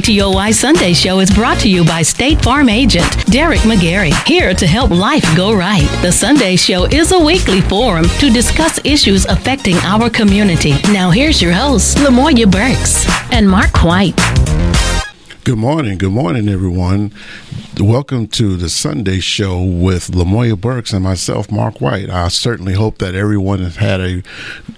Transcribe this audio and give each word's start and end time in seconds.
KTOY 0.00 0.54
Sunday 0.54 0.94
Show 0.94 1.20
is 1.20 1.30
brought 1.30 1.58
to 1.58 1.68
you 1.68 1.84
by 1.84 2.00
State 2.00 2.40
Farm 2.40 2.70
agent 2.70 3.04
Derek 3.26 3.60
McGarry, 3.60 4.14
here 4.26 4.54
to 4.54 4.66
help 4.66 4.90
life 4.90 5.24
go 5.36 5.52
right. 5.54 5.86
The 6.00 6.10
Sunday 6.10 6.56
Show 6.56 6.84
is 6.86 7.12
a 7.12 7.18
weekly 7.18 7.60
forum 7.60 8.06
to 8.18 8.30
discuss 8.30 8.80
issues 8.82 9.26
affecting 9.26 9.76
our 9.78 10.08
community. 10.08 10.72
Now, 10.90 11.10
here's 11.10 11.42
your 11.42 11.52
hosts, 11.52 11.96
Lamoya 11.96 12.50
Burks 12.50 13.04
and 13.30 13.46
Mark 13.46 13.84
White. 13.84 14.16
Good 15.44 15.58
morning. 15.58 15.98
Good 15.98 16.12
morning, 16.12 16.48
everyone. 16.48 17.12
Welcome 17.80 18.26
to 18.28 18.58
the 18.58 18.68
Sunday 18.68 19.20
show 19.20 19.62
with 19.64 20.08
Lamoya 20.08 20.60
Burks 20.60 20.92
and 20.92 21.02
myself, 21.02 21.50
Mark 21.50 21.80
White. 21.80 22.10
I 22.10 22.28
certainly 22.28 22.74
hope 22.74 22.98
that 22.98 23.14
everyone 23.14 23.60
has 23.60 23.76
had 23.76 24.02
a 24.02 24.22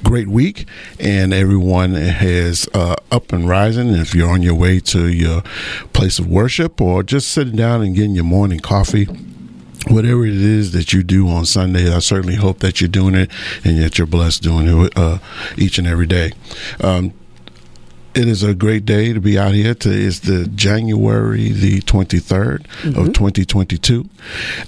great 0.05 0.29
week 0.29 0.69
and 1.01 1.35
everyone 1.35 1.95
has 1.95 2.69
uh, 2.73 2.95
up 3.11 3.33
and 3.33 3.49
rising. 3.49 3.89
If 3.89 4.15
you're 4.15 4.31
on 4.31 4.43
your 4.43 4.55
way 4.55 4.79
to 4.81 5.09
your 5.09 5.43
place 5.93 6.21
of 6.21 6.29
worship 6.29 6.81
or 6.81 7.03
just 7.03 7.33
sitting 7.33 7.57
down 7.57 7.83
and 7.83 7.97
getting 7.97 8.15
your 8.15 8.23
morning 8.23 8.61
coffee, 8.61 9.07
whatever 9.89 10.25
it 10.25 10.35
is 10.35 10.71
that 10.71 10.93
you 10.93 11.03
do 11.03 11.29
on 11.29 11.45
Sunday, 11.45 11.93
I 11.93 11.99
certainly 11.99 12.37
hope 12.37 12.61
that 12.61 12.81
you're 12.81 12.87
doing 12.87 13.17
it 13.17 13.33
and 13.65 13.83
that 13.83 13.99
you're 13.99 14.07
blessed 14.07 14.45
doing 14.45 14.69
it 14.69 14.93
uh, 14.97 15.19
each 15.57 15.77
and 15.77 15.89
every 15.89 16.07
day. 16.07 16.31
Um, 16.81 17.13
it 18.15 18.29
is 18.29 18.43
a 18.43 18.55
great 18.55 18.85
day 18.85 19.13
to 19.13 19.21
be 19.21 19.39
out 19.39 19.55
here. 19.55 19.75
Today 19.75 20.03
is 20.03 20.21
the 20.21 20.47
January 20.49 21.51
the 21.51 21.81
23rd 21.81 22.67
mm-hmm. 22.67 22.99
of 23.01 23.13
2022. 23.13 24.09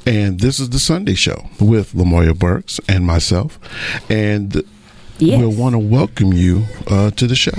And 0.06 0.40
this 0.40 0.58
is 0.58 0.70
the 0.70 0.78
Sunday 0.78 1.14
show 1.14 1.46
with 1.60 1.92
Lamoya 1.92 2.38
Burks 2.38 2.80
and 2.88 3.04
myself. 3.04 3.58
And 4.10 4.62
yes. 5.18 5.38
we'll 5.38 5.52
want 5.52 5.74
to 5.74 5.78
welcome 5.78 6.32
you 6.32 6.64
uh, 6.86 7.10
to 7.12 7.26
the 7.26 7.36
show. 7.36 7.52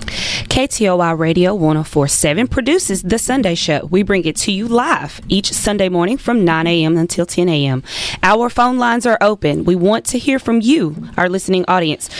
KTOY 0.00 1.18
Radio 1.18 1.54
1047 1.54 2.48
produces 2.48 3.02
The 3.02 3.18
Sunday 3.18 3.54
Show. 3.54 3.86
We 3.90 4.02
bring 4.02 4.24
it 4.24 4.36
to 4.36 4.52
you 4.52 4.66
live 4.66 5.20
each 5.28 5.52
Sunday 5.52 5.88
morning 5.88 6.16
from 6.16 6.44
9 6.44 6.66
a.m. 6.66 6.96
until 6.96 7.26
10 7.26 7.48
a.m. 7.48 7.82
Our 8.22 8.48
phone 8.48 8.78
lines 8.78 9.06
are 9.06 9.18
open. 9.20 9.64
We 9.64 9.76
want 9.76 10.04
to 10.06 10.18
hear 10.18 10.38
from 10.38 10.60
you, 10.60 11.10
our 11.16 11.28
listening 11.28 11.64
audience. 11.68 12.10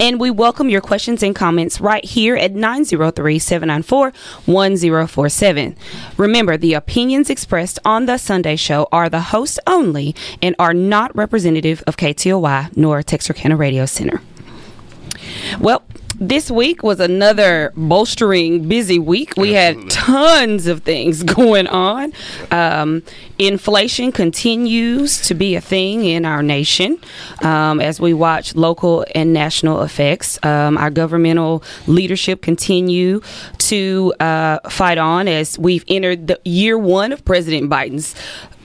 And 0.00 0.18
we 0.18 0.30
welcome 0.30 0.68
your 0.68 0.80
questions 0.80 1.22
and 1.22 1.36
comments 1.36 1.80
right 1.80 2.04
here 2.04 2.36
at 2.36 2.52
903 2.52 3.38
794 3.38 4.12
1047. 4.46 5.76
Remember, 6.16 6.56
the 6.56 6.74
opinions 6.74 7.30
expressed 7.30 7.78
on 7.84 8.06
The 8.06 8.18
Sunday 8.18 8.56
Show 8.56 8.88
are 8.90 9.08
the 9.08 9.20
host 9.20 9.60
only 9.66 10.14
and 10.42 10.56
are 10.58 10.74
not 10.74 11.14
representative 11.14 11.82
of 11.86 11.96
KTOY 11.96 12.76
nor 12.76 13.02
Texarkana 13.02 13.56
Radio 13.56 13.86
Center. 13.86 14.20
Well, 15.60 15.82
this 16.20 16.50
week 16.50 16.82
was 16.82 17.00
another 17.00 17.72
bolstering, 17.76 18.68
busy 18.68 18.98
week. 18.98 19.34
We 19.36 19.56
Absolutely. 19.56 19.82
had 19.82 19.90
tons 19.90 20.66
of 20.66 20.82
things 20.82 21.22
going 21.34 21.66
on. 21.66 22.12
Um, 22.50 23.02
inflation 23.38 24.12
continues 24.12 25.20
to 25.22 25.34
be 25.34 25.56
a 25.56 25.60
thing 25.60 26.04
in 26.04 26.24
our 26.24 26.42
nation 26.42 26.98
um, 27.42 27.80
as 27.80 28.00
we 28.00 28.14
watch 28.14 28.54
local 28.54 29.04
and 29.14 29.32
national 29.32 29.82
effects. 29.82 30.38
Um, 30.44 30.78
our 30.78 30.90
governmental 30.90 31.62
leadership 31.86 32.42
continue 32.42 33.20
to 33.58 34.14
uh, 34.20 34.58
fight 34.70 34.98
on 34.98 35.28
as 35.28 35.58
we've 35.58 35.84
entered 35.88 36.28
the 36.28 36.40
year 36.44 36.78
one 36.78 37.12
of 37.12 37.24
President 37.24 37.70
Biden's 37.70 38.14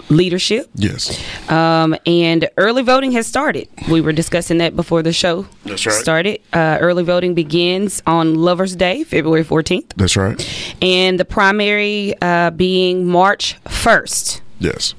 leadership. 0.09 0.69
Yes. 0.75 1.19
Um, 1.49 1.95
and 2.05 2.49
early 2.57 2.81
voting 2.83 3.11
has 3.13 3.27
started. 3.27 3.67
We 3.89 4.01
were 4.01 4.11
discussing 4.13 4.57
that 4.59 4.75
before 4.75 5.03
the 5.03 5.13
show 5.13 5.45
That's 5.65 5.85
right. 5.85 5.93
started. 5.93 6.41
Uh, 6.53 6.77
early 6.81 7.03
voting 7.03 7.33
begins 7.33 8.01
on 8.05 8.35
Lover's 8.35 8.75
Day, 8.75 9.03
February 9.03 9.43
14th. 9.43 9.93
That's 9.95 10.17
right. 10.17 10.75
And 10.81 11.19
the 11.19 11.25
primary 11.25 12.15
uh, 12.21 12.51
being 12.51 13.05
March 13.07 13.55
1st. 13.65 14.41
Yes. 14.59 14.93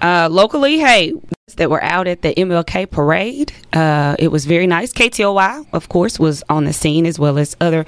Uh, 0.00 0.28
locally, 0.30 0.78
hey, 0.78 1.12
that 1.56 1.70
were 1.70 1.82
out 1.82 2.06
at 2.06 2.22
the 2.22 2.34
MLK 2.34 2.90
parade. 2.90 3.52
Uh, 3.72 4.16
it 4.18 4.28
was 4.28 4.46
very 4.46 4.66
nice. 4.66 4.92
KTOY, 4.92 5.66
of 5.72 5.88
course, 5.88 6.18
was 6.18 6.42
on 6.48 6.64
the 6.64 6.72
scene 6.72 7.06
as 7.06 7.18
well 7.18 7.38
as 7.38 7.56
other 7.60 7.84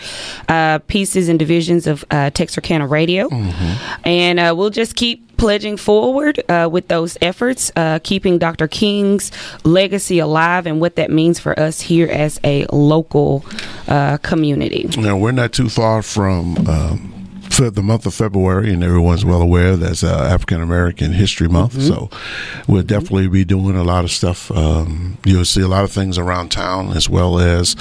uh, 0.49 0.79
pieces 0.81 1.29
and 1.29 1.39
divisions 1.39 1.87
of 1.87 2.05
uh, 2.11 2.31
Texarkana 2.31 2.87
Radio. 2.87 3.29
Mm-hmm. 3.29 4.07
And 4.07 4.41
uh, 4.41 4.55
we'll 4.57 4.71
just 4.71 4.97
keep 4.97 5.37
pledging 5.37 5.77
forward 5.77 6.43
uh, 6.51 6.69
with 6.71 6.89
those 6.89 7.17
efforts, 7.23 7.73
uh, 7.75 7.99
keeping 8.03 8.39
Dr. 8.39 8.69
King's 8.69 9.33
legacy 9.65 10.19
alive 10.19 10.67
and 10.67 10.81
what 10.81 10.97
that 10.97 11.11
means 11.11 11.39
for 11.39 11.59
us 11.59 11.81
here 11.81 12.09
as 12.09 12.39
a 12.45 12.67
local 12.67 13.45
uh, 13.89 14.19
community. 14.19 14.89
Now, 14.99 15.17
we're 15.17 15.33
not 15.33 15.53
too 15.53 15.69
far 15.69 16.03
from. 16.03 16.69
Um, 16.69 17.20
the 17.69 17.83
month 17.83 18.07
of 18.07 18.15
February, 18.15 18.73
and 18.73 18.83
everyone's 18.83 19.25
well 19.25 19.43
aware 19.43 19.77
that's 19.77 20.03
uh, 20.03 20.31
African 20.33 20.63
American 20.63 21.13
History 21.13 21.49
Month. 21.49 21.75
Mm-hmm. 21.75 21.89
So 21.89 22.11
we'll 22.67 22.83
definitely 22.83 23.29
be 23.29 23.45
doing 23.45 23.77
a 23.77 23.85
lot 23.85 24.05
of 24.05 24.11
stuff. 24.11 24.51
Um, 24.51 25.19
you'll 25.25 25.45
see 25.45 25.61
a 25.61 25.69
lot 25.69 25.85
of 25.85 25.93
things 25.93 26.17
around 26.17 26.51
town, 26.51 26.93
as 26.97 27.09
well 27.09 27.39
as 27.39 27.77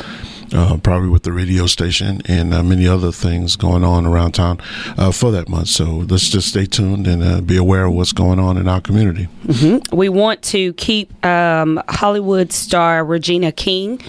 uh, 0.54 0.78
probably 0.78 1.10
with 1.10 1.24
the 1.24 1.32
radio 1.32 1.66
station 1.66 2.22
and 2.26 2.54
uh, 2.54 2.64
many 2.64 2.88
other 2.88 3.12
things 3.12 3.56
going 3.56 3.84
on 3.84 4.06
around 4.06 4.34
town 4.34 4.60
uh, 4.98 5.12
for 5.12 5.32
that 5.32 5.50
month. 5.50 5.68
So 5.68 5.86
let's 6.10 6.30
just 6.30 6.50
stay 6.50 6.66
tuned 6.66 7.08
and 7.08 7.24
uh, 7.24 7.42
be 7.42 7.58
aware 7.58 7.86
of 7.86 7.94
what's 7.94 8.14
going 8.14 8.40
on 8.40 8.58
in 8.58 8.68
our 8.68 8.82
community. 8.82 9.28
Mm-hmm. 9.46 9.96
We 9.96 10.10
want 10.10 10.42
to 10.44 10.74
keep 10.74 11.26
um, 11.26 11.82
Hollywood 11.88 12.52
star 12.52 13.04
Regina 13.04 13.52
King 13.52 14.02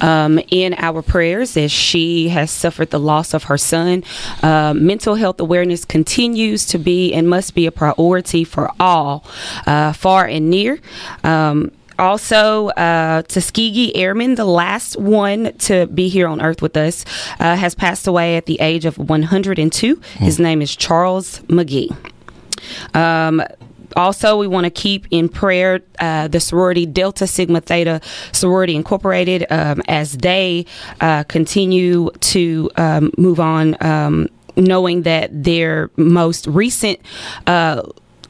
um, 0.00 0.38
in 0.50 0.74
our 0.74 1.02
prayers 1.02 1.56
as 1.56 1.72
she 1.72 2.28
has 2.28 2.50
suffered 2.50 2.90
the 2.90 3.00
loss 3.00 3.34
of 3.34 3.44
her 3.44 3.58
son. 3.58 4.04
Uh, 4.42 4.74
mental 4.74 5.14
health 5.14 5.40
awareness 5.40 5.84
continues 5.84 6.66
to 6.66 6.78
be 6.78 7.12
and 7.12 7.28
must 7.28 7.54
be 7.54 7.66
a 7.66 7.72
priority 7.72 8.44
for 8.44 8.70
all, 8.78 9.24
uh, 9.66 9.92
far 9.92 10.26
and 10.26 10.50
near. 10.50 10.78
Um, 11.24 11.72
also, 11.98 12.68
uh, 12.68 13.22
Tuskegee 13.22 13.94
Airman, 13.96 14.34
the 14.34 14.44
last 14.44 14.96
one 14.98 15.52
to 15.58 15.86
be 15.86 16.08
here 16.08 16.28
on 16.28 16.40
Earth 16.40 16.62
with 16.62 16.76
us, 16.76 17.04
uh, 17.40 17.56
has 17.56 17.74
passed 17.74 18.06
away 18.06 18.36
at 18.36 18.46
the 18.46 18.60
age 18.60 18.84
of 18.84 18.98
102. 18.98 20.00
His 20.18 20.36
hmm. 20.36 20.42
name 20.42 20.62
is 20.62 20.74
Charles 20.74 21.40
McGee. 21.40 21.94
Um, 22.94 23.42
also, 23.94 24.36
we 24.36 24.46
want 24.46 24.64
to 24.64 24.70
keep 24.70 25.06
in 25.10 25.28
prayer 25.28 25.80
uh, 25.98 26.28
the 26.28 26.40
sorority 26.40 26.86
Delta 26.86 27.26
Sigma 27.26 27.60
Theta 27.60 28.00
Sorority 28.32 28.74
Incorporated 28.74 29.46
um, 29.50 29.82
as 29.88 30.12
they 30.12 30.66
uh, 31.00 31.24
continue 31.24 32.10
to 32.20 32.70
um, 32.76 33.10
move 33.16 33.40
on, 33.40 33.76
um, 33.80 34.28
knowing 34.56 35.02
that 35.02 35.30
their 35.32 35.90
most 35.96 36.46
recent 36.46 36.98
uh, 37.46 37.82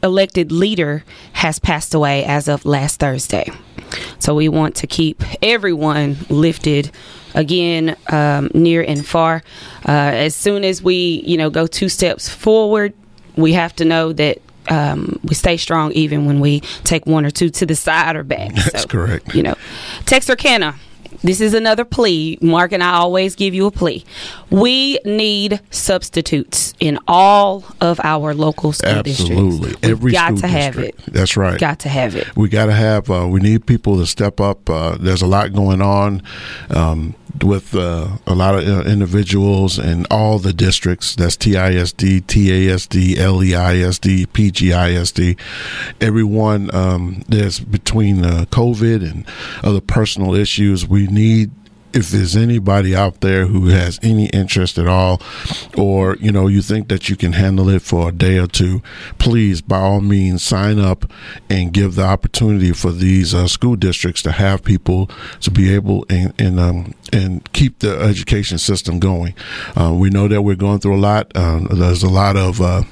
elected 0.07 0.51
leader 0.51 1.05
has 1.33 1.59
passed 1.59 1.93
away 1.93 2.25
as 2.25 2.49
of 2.49 2.65
last 2.65 2.99
Thursday. 3.01 3.51
So 4.19 4.35
we 4.35 4.49
want 4.49 4.77
to 4.77 4.87
keep 4.87 5.23
everyone 5.43 6.17
lifted 6.31 6.91
again, 7.35 7.97
um, 8.09 8.51
near 8.55 8.83
and 8.83 9.05
far. 9.07 9.43
Uh, 9.87 9.93
as 9.93 10.35
soon 10.35 10.65
as 10.65 10.83
we, 10.83 11.23
you 11.27 11.37
know, 11.37 11.51
go 11.51 11.67
two 11.67 11.89
steps 11.89 12.29
forward, 12.29 12.95
we 13.37 13.53
have 13.53 13.77
to 13.77 13.85
know 13.85 14.13
that 14.15 14.41
um, 14.69 15.21
we 15.23 15.35
stay 15.35 15.57
strong 15.57 15.93
even 15.93 16.25
when 16.25 16.41
we 16.41 16.61
take 16.83 17.07
one 17.07 17.25
or 17.25 17.31
two 17.31 17.51
to 17.51 17.67
the 17.67 17.77
side 17.77 18.17
or 18.17 18.25
back. 18.25 18.55
That's 18.55 18.83
so, 18.83 18.89
correct. 18.89 19.35
You 19.35 19.43
know, 19.43 19.55
Texarkana 20.07 20.77
this 21.23 21.41
is 21.41 21.55
another 21.55 21.85
plea. 21.85 22.39
Mark 22.41 22.73
and 22.73 22.83
I 22.83 22.95
always 22.95 23.35
give 23.35 23.55
you 23.55 23.67
a 23.67 23.71
plea. 23.71 24.05
We 24.51 24.99
need 25.05 25.61
substitutes 25.71 26.75
in 26.81 26.99
all 27.09 27.65
of 27.81 28.01
our 28.05 28.35
local 28.35 28.73
school 28.73 28.91
Absolutely. 28.91 29.59
districts. 29.71 29.89
Every 29.89 30.13
got 30.13 30.29
to 30.29 30.35
district. 30.35 30.53
have 30.55 30.79
it. 30.79 30.97
That's 31.09 31.37
right. 31.37 31.59
Got 31.59 31.81
to 31.81 31.89
have 31.89 32.15
it. 32.17 32.35
We 32.37 32.49
got 32.49 32.67
to 32.67 32.73
have. 32.73 33.11
Uh, 33.11 33.27
we 33.29 33.41
need 33.41 33.67
people 33.67 33.97
to 33.99 34.07
step 34.07 34.41
up. 34.41 34.69
Uh, 34.69 34.97
there's 34.99 35.23
a 35.23 35.27
lot 35.27 35.53
going 35.53 35.81
on. 35.83 36.23
Um, 36.71 37.15
with 37.43 37.75
uh, 37.75 38.19
a 38.27 38.35
lot 38.35 38.55
of 38.55 38.69
uh, 38.69 38.89
individuals 38.89 39.79
in 39.79 40.07
all 40.11 40.39
the 40.39 40.53
districts. 40.53 41.15
That's 41.15 41.37
TISD, 41.37 42.23
TASD, 42.23 43.17
LEISD, 43.17 44.33
PGISD. 44.33 45.39
Everyone 46.01 46.75
um, 46.75 47.23
there's 47.29 47.61
between 47.61 48.25
uh, 48.25 48.45
COVID 48.51 49.09
and 49.09 49.27
other 49.63 49.81
personal 49.81 50.35
issues. 50.35 50.87
We 50.87 51.07
need 51.07 51.51
if 51.97 52.11
there's 52.11 52.37
anybody 52.37 52.95
out 52.95 53.23
there 53.23 53.47
who 53.47 53.69
has 53.69 53.99
any 54.03 54.27
interest 54.27 54.77
at 54.77 54.87
all, 54.87 55.21
or 55.77 56.17
you 56.17 56.31
know 56.31 56.47
you 56.47 56.61
think 56.61 56.89
that 56.89 57.09
you 57.09 57.17
can 57.17 57.33
handle 57.33 57.71
it 57.71 57.81
for 57.81 58.11
a 58.11 58.13
day 58.13 58.39
or 58.39 58.47
two, 58.47 58.83
please 59.19 59.63
by 59.63 59.79
all 59.79 60.03
means 60.03 60.43
sign 60.43 60.79
up 60.79 61.11
and 61.49 61.73
give 61.73 61.95
the 61.95 62.05
opportunity 62.05 62.73
for 62.73 62.93
these 62.93 63.35
uh, 63.35 63.49
school 63.49 63.77
districts 63.77 64.23
to 64.23 64.33
have 64.33 64.63
people 64.63 65.11
to 65.41 65.51
be 65.51 65.73
able 65.75 66.05
and 66.11 66.35
and 66.39 66.61
um, 66.61 66.95
and 67.13 67.51
keep 67.55 67.79
the 67.79 67.99
education 68.01 68.59
system 68.59 68.99
going. 68.99 69.35
Uh, 69.75 69.95
we 69.95 70.11
know 70.11 70.29
that 70.29 70.43
we're 70.43 70.55
going 70.55 70.79
through 70.79 70.97
a 70.97 71.01
lot. 71.01 71.35
Um, 71.35 71.67
there's 71.71 72.03
a 72.03 72.11
lot 72.11 72.37
of 72.37 72.61
uh, 72.61 72.83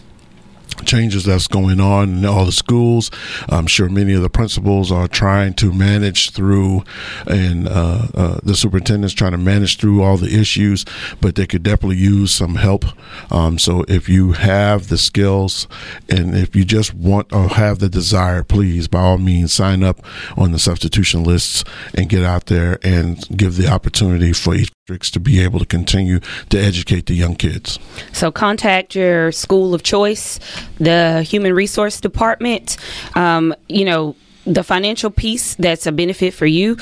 changes 0.85 1.25
that's 1.25 1.47
going 1.47 1.81
on 1.81 2.19
in 2.19 2.25
all 2.25 2.45
the 2.45 2.53
schools. 2.53 3.11
I'm 3.49 3.67
sure 3.67 3.89
many 3.89 4.13
of 4.15 4.23
the 4.23 4.31
principals 4.31 4.91
are 4.91 5.09
trying 5.09 5.55
to 5.55 5.73
manage 5.73 6.31
through, 6.31 6.85
and 7.27 7.69
uh, 7.69 8.07
uh, 8.15 8.41
the 8.43 8.55
superintendent's 8.55 9.15
trying 9.15 9.33
to 9.33 9.39
manage 9.39 9.79
through 9.79 10.03
all 10.03 10.17
the 10.17 10.39
issues, 10.39 10.85
but 11.21 11.35
they 11.35 11.47
could 11.47 11.63
definitely 11.63 11.97
use 11.97 12.33
some 12.33 12.57
help. 12.57 12.85
Um, 13.31 13.59
so 13.59 13.85
if 13.89 14.09
you 14.09 14.33
have 14.33 14.89
the 14.89 14.99
skills 14.99 15.69
and 16.09 16.35
if 16.35 16.55
you 16.57 16.65
just 16.65 16.95
want 16.95 17.33
or 17.33 17.49
have 17.49 17.79
the 17.79 17.89
desire, 17.89 18.43
please, 18.43 18.89
by 18.89 19.01
all 19.01 19.19
means, 19.19 19.53
sign 19.53 19.83
up 19.83 20.01
on 20.37 20.53
the 20.53 20.59
substitution 20.59 21.25
lists 21.25 21.65
and 21.95 22.09
get 22.09 22.23
out 22.23 22.47
there 22.47 22.79
and 22.83 23.27
give 23.37 23.57
the 23.57 23.69
opportunity 23.69 24.33
for 24.33 24.55
each 24.55 24.74
to 24.87 25.19
be 25.19 25.43
able 25.43 25.59
to 25.59 25.65
continue 25.65 26.21
to 26.51 26.59
educate 26.59 27.07
the 27.07 27.15
young 27.15 27.35
kids. 27.35 27.79
So 28.13 28.31
contact 28.31 28.95
your 28.95 29.33
school 29.33 29.73
of 29.73 29.83
choice, 29.83 30.39
the 30.79 31.23
human 31.23 31.55
resource 31.55 32.03
department. 32.03 32.77
Um, 33.15 33.55
you 33.67 33.87
know, 33.87 34.15
the 34.45 34.63
financial 34.63 35.11
piece 35.11 35.55
that's 35.55 35.87
a 35.87 35.93
benefit 35.93 36.35
for 36.35 36.45
you 36.45 36.77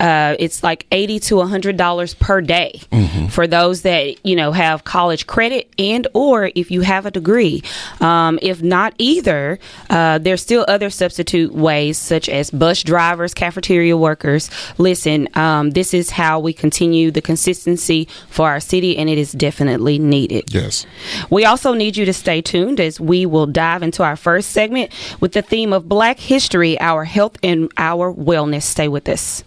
uh, 0.00 0.36
it's 0.38 0.62
like 0.62 0.86
eighty 0.92 1.18
to 1.20 1.40
hundred 1.42 1.76
dollars 1.76 2.14
per 2.14 2.40
day 2.40 2.80
mm-hmm. 2.90 3.26
for 3.28 3.46
those 3.46 3.82
that 3.82 4.24
you 4.24 4.36
know 4.36 4.52
have 4.52 4.84
college 4.84 5.26
credit 5.26 5.68
and 5.78 6.06
or 6.14 6.50
if 6.54 6.70
you 6.70 6.82
have 6.82 7.06
a 7.06 7.10
degree. 7.10 7.62
Um, 8.00 8.38
if 8.42 8.62
not 8.62 8.94
either, 8.98 9.58
uh, 9.90 10.18
there's 10.18 10.42
still 10.42 10.64
other 10.68 10.90
substitute 10.90 11.52
ways 11.52 11.98
such 11.98 12.28
as 12.28 12.50
bus 12.50 12.82
drivers, 12.82 13.34
cafeteria 13.34 13.96
workers. 13.96 14.50
Listen, 14.78 15.28
um, 15.34 15.70
this 15.70 15.94
is 15.94 16.10
how 16.10 16.40
we 16.40 16.52
continue 16.52 17.10
the 17.10 17.22
consistency 17.22 18.08
for 18.28 18.48
our 18.48 18.60
city, 18.60 18.96
and 18.96 19.08
it 19.08 19.18
is 19.18 19.32
definitely 19.32 19.98
needed. 19.98 20.52
Yes. 20.52 20.86
We 21.30 21.44
also 21.44 21.74
need 21.74 21.96
you 21.96 22.04
to 22.04 22.12
stay 22.12 22.40
tuned 22.42 22.80
as 22.80 23.00
we 23.00 23.26
will 23.26 23.46
dive 23.46 23.82
into 23.82 24.02
our 24.02 24.16
first 24.16 24.50
segment 24.50 24.92
with 25.20 25.32
the 25.32 25.42
theme 25.42 25.72
of 25.72 25.88
Black 25.88 26.18
History, 26.18 26.78
our 26.80 27.04
health 27.04 27.36
and 27.42 27.70
our 27.76 28.12
wellness. 28.12 28.62
Stay 28.62 28.88
with 28.88 29.08
us. 29.08 29.44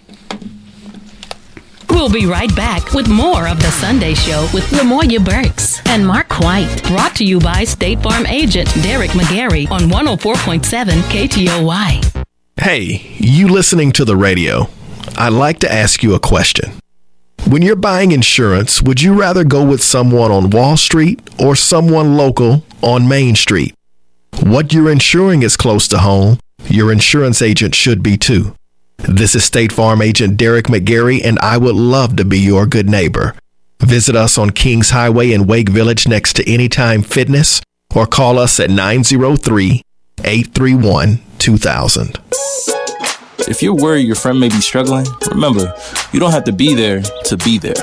We'll 1.92 2.10
be 2.10 2.26
right 2.26 2.54
back 2.56 2.94
with 2.94 3.08
more 3.10 3.48
of 3.48 3.60
The 3.60 3.70
Sunday 3.70 4.14
Show 4.14 4.48
with 4.54 4.64
Lamoya 4.72 5.24
Burks 5.24 5.86
and 5.88 6.08
Mark 6.08 6.40
White. 6.40 6.82
Brought 6.88 7.16
to 7.18 7.26
you 7.26 7.40
by 7.40 7.66
State 7.66 8.02
Farm 8.02 8.26
agent 8.26 8.74
Derek 8.82 9.12
McGarry 9.12 9.70
on 9.70 9.82
104.7 9.82 10.88
KTOY. 11.12 12.26
Hey, 12.58 13.16
you 13.18 13.50
listening 13.50 13.92
to 13.92 14.06
the 14.06 14.16
radio? 14.16 14.68
I'd 15.18 15.34
like 15.34 15.60
to 15.60 15.72
ask 15.72 16.02
you 16.02 16.16
a 16.16 16.20
question. 16.20 16.72
When 17.46 17.62
you're 17.62 17.76
buying 17.76 18.14
insurance, 18.14 18.82
would 18.82 19.02
you 19.02 19.20
rather 19.20 19.44
go 19.44 19.64
with 19.64 19.84
someone 19.84 20.32
on 20.32 20.50
Wall 20.50 20.78
Street 20.78 21.20
or 21.40 21.56
someone 21.56 22.16
local 22.16 22.64
on 22.82 23.08
Main 23.08 23.36
Street? 23.36 23.76
What 24.42 24.74
you're 24.74 24.92
insuring 24.92 25.44
is 25.44 25.58
close 25.58 25.88
to 25.90 26.00
home. 26.00 26.40
Your 26.66 26.92
insurance 26.92 27.42
agent 27.42 27.76
should 27.76 28.02
be 28.02 28.18
too. 28.18 28.56
This 29.08 29.36
is 29.36 29.44
State 29.44 29.72
Farm 29.72 30.02
agent 30.02 30.38
Derek 30.38 30.66
McGarry, 30.66 31.24
and 31.24 31.40
I 31.40 31.58
would 31.58 31.76
love 31.76 32.16
to 32.18 32.26
be 32.26 32.40
your 32.40 32.66
good 32.66 32.88
neighbor. 32.88 33.36
Visit 33.80 34.16
us 34.16 34.38
on 34.38 34.52
Kings 34.52 34.92
Highway 34.92 35.32
in 35.32 35.48
Wake 35.48 35.70
Village 35.70 36.08
next 36.08 36.34
to 36.34 36.50
Anytime 36.50 37.02
Fitness 37.02 37.62
or 37.96 38.06
call 38.06 38.38
us 38.38 38.60
at 38.60 38.70
903 38.70 39.82
831 40.24 41.20
2000. 41.40 42.20
If 43.48 43.64
you're 43.64 43.74
worried 43.74 44.06
your 44.06 44.16
friend 44.16 44.40
may 44.40 44.50
be 44.50 44.62
struggling, 44.62 45.08
remember, 45.30 45.74
you 46.14 46.20
don't 46.20 46.32
have 46.32 46.44
to 46.46 46.54
be 46.54 46.76
there 46.76 47.02
to 47.02 47.38
be 47.38 47.58
there. 47.58 47.74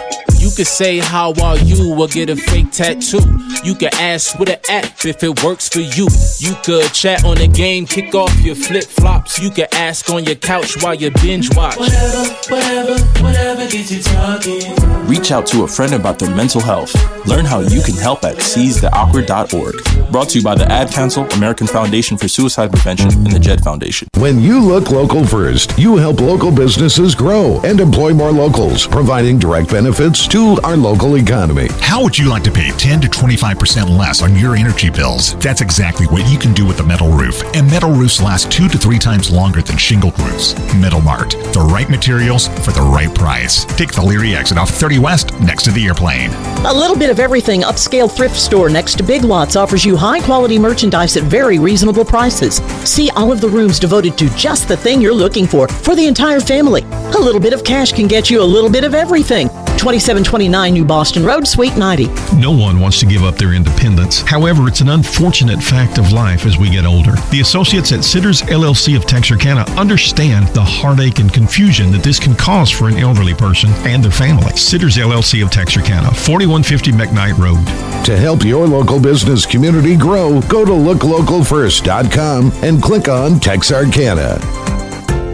You 0.48 0.56
can 0.56 0.64
say, 0.64 0.98
How 0.98 1.34
are 1.42 1.58
you? 1.58 1.94
or 2.00 2.08
get 2.08 2.30
a 2.30 2.36
fake 2.36 2.70
tattoo. 2.70 3.20
You 3.64 3.74
can 3.74 3.90
ask 3.94 4.38
with 4.38 4.48
an 4.48 4.58
app 4.70 5.04
if 5.04 5.22
it 5.22 5.44
works 5.44 5.68
for 5.68 5.80
you. 5.80 6.08
You 6.38 6.54
could 6.64 6.90
chat 6.94 7.24
on 7.24 7.36
the 7.36 7.48
game, 7.48 7.84
kick 7.86 8.14
off 8.14 8.34
your 8.40 8.54
flip 8.54 8.84
flops. 8.84 9.38
You 9.38 9.50
can 9.50 9.66
ask 9.72 10.08
on 10.08 10.24
your 10.24 10.36
couch 10.36 10.82
while 10.82 10.94
you 10.94 11.10
binge 11.22 11.54
watch. 11.54 11.76
Whatever, 11.76 12.24
whatever, 12.48 12.98
whatever 13.22 13.68
gets 13.68 13.92
you 13.92 14.02
talking. 14.02 14.74
Reach 15.06 15.32
out 15.32 15.46
to 15.48 15.64
a 15.64 15.68
friend 15.68 15.92
about 15.94 16.18
their 16.18 16.34
mental 16.34 16.60
health. 16.60 16.94
Learn 17.26 17.44
how 17.44 17.60
you 17.60 17.82
can 17.82 17.94
help 17.96 18.24
at 18.24 18.36
seizetheawkward.org. 18.36 20.10
Brought 20.12 20.30
to 20.30 20.38
you 20.38 20.44
by 20.44 20.54
the 20.54 20.70
Ad 20.70 20.90
Council, 20.90 21.24
American 21.32 21.66
Foundation 21.66 22.16
for 22.16 22.28
Suicide 22.28 22.70
Prevention, 22.70 23.10
and 23.12 23.32
the 23.32 23.38
JED 23.38 23.62
Foundation. 23.62 24.08
When 24.18 24.40
you 24.40 24.60
look 24.60 24.90
local 24.90 25.26
first, 25.26 25.78
you 25.78 25.96
help 25.96 26.20
local 26.20 26.50
businesses 26.52 27.14
grow 27.14 27.60
and 27.64 27.80
employ 27.80 28.12
more 28.14 28.32
locals, 28.32 28.86
providing 28.86 29.38
direct 29.38 29.70
benefits 29.70 30.26
to 30.28 30.37
our 30.38 30.76
local 30.76 31.16
economy. 31.16 31.66
How 31.80 32.02
would 32.02 32.16
you 32.16 32.28
like 32.28 32.44
to 32.44 32.52
pay 32.52 32.70
10 32.70 33.00
to 33.00 33.08
25% 33.08 33.98
less 33.98 34.22
on 34.22 34.36
your 34.36 34.54
energy 34.54 34.88
bills? 34.88 35.34
That's 35.36 35.60
exactly 35.60 36.06
what 36.06 36.30
you 36.30 36.38
can 36.38 36.54
do 36.54 36.64
with 36.64 36.78
a 36.78 36.84
metal 36.84 37.10
roof. 37.10 37.42
And 37.56 37.68
metal 37.68 37.90
roofs 37.90 38.22
last 38.22 38.50
two 38.50 38.68
to 38.68 38.78
three 38.78 38.98
times 38.98 39.32
longer 39.32 39.62
than 39.62 39.76
shingled 39.76 40.18
roofs. 40.20 40.54
Metal 40.76 41.00
Mart, 41.00 41.30
the 41.52 41.68
right 41.72 41.88
materials 41.90 42.46
for 42.64 42.70
the 42.70 42.82
right 42.82 43.12
price. 43.14 43.64
Take 43.76 43.92
the 43.92 44.00
Leary 44.00 44.36
exit 44.36 44.58
off 44.58 44.70
30 44.70 45.00
West 45.00 45.40
next 45.40 45.64
to 45.64 45.72
the 45.72 45.86
airplane. 45.86 46.30
A 46.64 46.72
little 46.72 46.96
bit 46.96 47.10
of 47.10 47.18
everything 47.18 47.62
upscale 47.62 48.10
thrift 48.10 48.36
store 48.36 48.68
next 48.68 48.96
to 48.98 49.02
Big 49.02 49.24
Lots 49.24 49.56
offers 49.56 49.84
you 49.84 49.96
high 49.96 50.20
quality 50.20 50.58
merchandise 50.58 51.16
at 51.16 51.24
very 51.24 51.58
reasonable 51.58 52.04
prices. 52.04 52.56
See 52.84 53.10
all 53.16 53.32
of 53.32 53.40
the 53.40 53.48
rooms 53.48 53.80
devoted 53.80 54.16
to 54.18 54.28
just 54.36 54.68
the 54.68 54.76
thing 54.76 55.00
you're 55.00 55.12
looking 55.12 55.46
for 55.46 55.66
for 55.68 55.96
the 55.96 56.06
entire 56.06 56.40
family. 56.40 56.82
A 56.82 57.18
little 57.18 57.40
bit 57.40 57.52
of 57.52 57.64
cash 57.64 57.92
can 57.92 58.06
get 58.06 58.30
you 58.30 58.40
a 58.40 58.44
little 58.44 58.70
bit 58.70 58.84
of 58.84 58.94
everything. 58.94 59.50
2729 59.78 60.74
New 60.74 60.84
Boston 60.84 61.24
Road, 61.24 61.46
Suite 61.46 61.76
90. 61.76 62.08
No 62.36 62.50
one 62.50 62.80
wants 62.80 62.98
to 62.98 63.06
give 63.06 63.22
up 63.22 63.36
their 63.36 63.52
independence. 63.54 64.22
However, 64.22 64.66
it's 64.66 64.80
an 64.80 64.88
unfortunate 64.88 65.62
fact 65.62 65.98
of 65.98 66.10
life 66.10 66.46
as 66.46 66.58
we 66.58 66.68
get 66.68 66.84
older. 66.84 67.12
The 67.30 67.40
associates 67.42 67.92
at 67.92 68.02
Sitters 68.02 68.42
LLC 68.42 68.96
of 68.96 69.06
Texarkana 69.06 69.64
understand 69.78 70.48
the 70.48 70.64
heartache 70.64 71.20
and 71.20 71.32
confusion 71.32 71.92
that 71.92 72.02
this 72.02 72.18
can 72.18 72.34
cause 72.34 72.70
for 72.70 72.88
an 72.88 72.96
elderly 72.96 73.34
person 73.34 73.70
and 73.86 74.02
their 74.02 74.10
family. 74.10 74.50
Sitters 74.56 74.96
LLC 74.96 75.44
of 75.44 75.50
Texarkana, 75.52 76.10
4150 76.12 76.92
McKnight 76.92 77.38
Road. 77.38 77.64
To 78.04 78.16
help 78.16 78.44
your 78.44 78.66
local 78.66 79.00
business 79.00 79.46
community 79.46 79.96
grow, 79.96 80.40
go 80.48 80.64
to 80.64 80.72
looklocalfirst.com 80.72 82.52
and 82.64 82.82
click 82.82 83.08
on 83.08 83.38
Texarkana. 83.38 84.38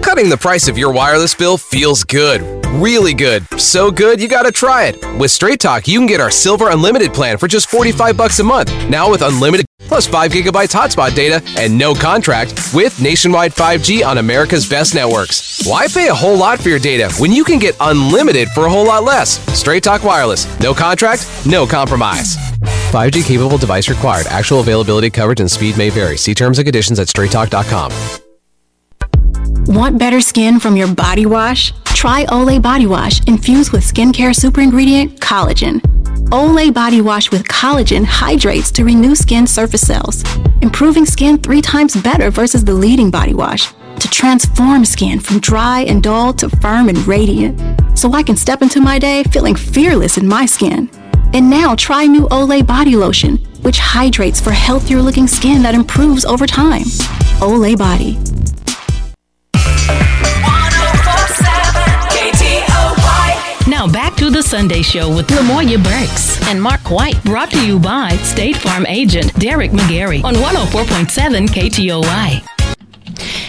Cutting 0.02 0.28
the 0.28 0.38
price 0.38 0.68
of 0.68 0.76
your 0.76 0.92
wireless 0.92 1.34
bill 1.34 1.56
feels 1.56 2.04
good. 2.04 2.63
Really 2.74 3.14
good. 3.14 3.44
So 3.60 3.92
good, 3.92 4.20
you 4.20 4.26
gotta 4.26 4.50
try 4.50 4.86
it. 4.86 4.96
With 5.16 5.30
Straight 5.30 5.60
Talk, 5.60 5.86
you 5.86 5.96
can 5.96 6.08
get 6.08 6.20
our 6.20 6.30
Silver 6.30 6.70
Unlimited 6.70 7.14
plan 7.14 7.38
for 7.38 7.46
just 7.46 7.70
45 7.70 8.16
bucks 8.16 8.40
a 8.40 8.44
month. 8.44 8.72
Now 8.88 9.08
with 9.08 9.22
unlimited 9.22 9.64
plus 9.78 10.08
5 10.08 10.32
gigabytes 10.32 10.74
hotspot 10.74 11.14
data 11.14 11.40
and 11.56 11.78
no 11.78 11.94
contract 11.94 12.72
with 12.74 13.00
nationwide 13.00 13.52
5G 13.52 14.04
on 14.04 14.18
America's 14.18 14.68
best 14.68 14.92
networks. 14.92 15.64
Why 15.64 15.86
pay 15.86 16.08
a 16.08 16.14
whole 16.14 16.36
lot 16.36 16.58
for 16.58 16.68
your 16.68 16.80
data 16.80 17.12
when 17.18 17.30
you 17.30 17.44
can 17.44 17.60
get 17.60 17.76
unlimited 17.78 18.48
for 18.48 18.66
a 18.66 18.70
whole 18.70 18.86
lot 18.86 19.04
less? 19.04 19.38
Straight 19.56 19.84
Talk 19.84 20.02
Wireless. 20.02 20.58
No 20.58 20.74
contract, 20.74 21.28
no 21.46 21.66
compromise. 21.68 22.36
5G 22.90 23.24
capable 23.24 23.56
device 23.58 23.88
required. 23.88 24.26
Actual 24.26 24.58
availability, 24.58 25.10
coverage, 25.10 25.38
and 25.38 25.50
speed 25.50 25.78
may 25.78 25.90
vary. 25.90 26.16
See 26.16 26.34
terms 26.34 26.58
and 26.58 26.66
conditions 26.66 26.98
at 26.98 27.06
straighttalk.com. 27.06 28.23
Want 29.66 29.98
better 29.98 30.20
skin 30.20 30.60
from 30.60 30.76
your 30.76 30.92
body 30.94 31.24
wash? 31.24 31.72
Try 31.84 32.26
Olay 32.26 32.60
Body 32.60 32.86
Wash 32.86 33.26
infused 33.26 33.72
with 33.72 33.82
skincare 33.82 34.36
super 34.36 34.60
ingredient 34.60 35.20
collagen. 35.20 35.80
Olay 36.28 36.72
Body 36.72 37.00
Wash 37.00 37.30
with 37.30 37.44
collagen 37.44 38.04
hydrates 38.04 38.70
to 38.72 38.84
renew 38.84 39.14
skin 39.14 39.46
surface 39.46 39.86
cells, 39.86 40.22
improving 40.60 41.06
skin 41.06 41.38
three 41.38 41.62
times 41.62 41.96
better 41.96 42.30
versus 42.30 42.62
the 42.62 42.74
leading 42.74 43.10
body 43.10 43.32
wash 43.32 43.72
to 44.00 44.10
transform 44.10 44.84
skin 44.84 45.18
from 45.18 45.40
dry 45.40 45.80
and 45.82 46.02
dull 46.02 46.34
to 46.34 46.50
firm 46.50 46.90
and 46.90 46.98
radiant. 47.06 47.58
So 47.98 48.12
I 48.12 48.22
can 48.22 48.36
step 48.36 48.60
into 48.60 48.82
my 48.82 48.98
day 48.98 49.22
feeling 49.24 49.54
fearless 49.54 50.18
in 50.18 50.28
my 50.28 50.44
skin. 50.44 50.90
And 51.32 51.48
now 51.48 51.74
try 51.74 52.04
new 52.04 52.28
Olay 52.28 52.66
Body 52.66 52.96
Lotion, 52.96 53.38
which 53.62 53.78
hydrates 53.78 54.40
for 54.40 54.50
healthier 54.50 55.00
looking 55.00 55.26
skin 55.26 55.62
that 55.62 55.74
improves 55.74 56.26
over 56.26 56.46
time. 56.46 56.84
Olay 57.40 57.78
Body. 57.78 58.18
Now 63.84 63.92
back 63.92 64.16
to 64.16 64.30
the 64.30 64.42
Sunday 64.42 64.80
Show 64.80 65.14
with 65.14 65.26
Lamoya 65.26 65.76
Burks 65.76 66.42
and 66.48 66.62
Mark 66.62 66.90
White, 66.90 67.22
brought 67.22 67.50
to 67.50 67.66
you 67.66 67.78
by 67.78 68.16
State 68.22 68.56
Farm 68.56 68.86
agent 68.86 69.38
Derek 69.38 69.72
McGarry 69.72 70.24
on 70.24 70.32
104.7 70.36 71.48
KTOY. 71.48 72.40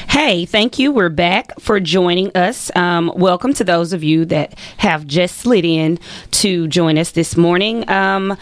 Hey, 0.10 0.44
thank 0.44 0.78
you. 0.78 0.92
We're 0.92 1.08
back 1.08 1.58
for 1.62 1.80
joining 1.80 2.36
us. 2.36 2.70
Um, 2.76 3.14
welcome 3.16 3.54
to 3.54 3.64
those 3.64 3.94
of 3.94 4.04
you 4.04 4.26
that 4.26 4.60
have 4.76 5.08
just 5.08 5.38
slid 5.38 5.64
in 5.64 6.00
to 6.32 6.68
join 6.68 6.98
us 6.98 7.12
this 7.12 7.38
morning. 7.38 7.90
Um, 7.90 8.36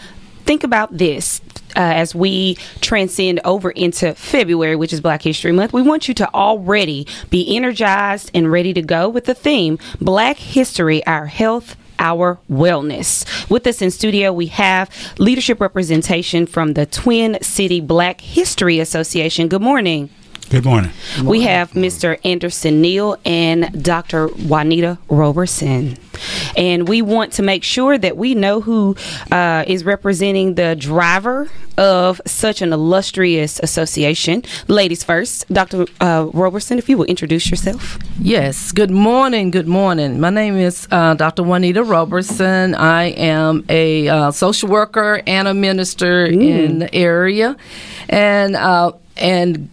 think 0.46 0.64
about 0.64 0.98
this. 0.98 1.40
Uh, 1.76 1.80
as 1.80 2.12
we 2.12 2.56
transcend 2.80 3.40
over 3.44 3.70
into 3.70 4.14
February, 4.14 4.74
which 4.74 4.92
is 4.92 5.00
Black 5.00 5.22
History 5.22 5.52
Month, 5.52 5.72
we 5.72 5.82
want 5.82 6.08
you 6.08 6.14
to 6.14 6.34
already 6.34 7.06
be 7.30 7.56
energized 7.56 8.32
and 8.34 8.50
ready 8.50 8.72
to 8.74 8.82
go 8.82 9.08
with 9.08 9.26
the 9.26 9.34
theme 9.34 9.78
Black 10.00 10.38
History, 10.38 11.04
Our 11.06 11.26
Health 11.26 11.76
our 11.98 12.38
wellness. 12.50 13.24
With 13.50 13.66
us 13.66 13.82
in 13.82 13.90
studio, 13.90 14.32
we 14.32 14.46
have 14.46 14.90
leadership 15.18 15.60
representation 15.60 16.46
from 16.46 16.74
the 16.74 16.86
Twin 16.86 17.38
City 17.42 17.80
Black 17.80 18.20
History 18.20 18.80
Association. 18.80 19.48
Good 19.48 19.62
morning. 19.62 20.10
Good 20.50 20.64
morning. 20.64 20.90
We 21.24 21.42
have 21.42 21.72
Mr. 21.72 22.18
Anderson 22.24 22.80
Neal 22.80 23.16
and 23.24 23.82
Dr. 23.82 24.28
Juanita 24.28 24.98
Roberson. 25.08 25.96
And 26.56 26.88
we 26.88 27.02
want 27.02 27.32
to 27.34 27.42
make 27.42 27.64
sure 27.64 27.98
that 27.98 28.16
we 28.16 28.34
know 28.34 28.60
who 28.60 28.96
uh, 29.32 29.64
is 29.66 29.84
representing 29.84 30.54
the 30.54 30.76
driver 30.76 31.48
of 31.76 32.20
such 32.26 32.62
an 32.62 32.72
illustrious 32.72 33.58
association. 33.60 34.42
Ladies 34.68 35.02
first, 35.02 35.46
Dr. 35.52 35.86
Uh, 36.00 36.28
Roberson, 36.32 36.78
if 36.78 36.88
you 36.88 36.96
will 36.96 37.06
introduce 37.06 37.50
yourself. 37.50 37.98
Yes, 38.20 38.70
good 38.72 38.90
morning. 38.92 39.50
Good 39.50 39.66
morning. 39.66 40.20
My 40.20 40.30
name 40.30 40.56
is 40.56 40.86
uh, 40.90 41.14
Dr. 41.14 41.42
Juanita 41.42 41.82
Roberson. 41.82 42.74
I 42.76 43.04
am 43.10 43.64
a 43.68 44.08
uh, 44.08 44.30
social 44.30 44.68
worker 44.68 45.20
and 45.26 45.48
a 45.48 45.54
minister 45.54 46.28
Mm. 46.28 46.42
in 46.42 46.78
the 46.78 46.94
area. 46.94 47.56
And, 48.08 48.54
uh, 48.56 48.92
and 49.16 49.68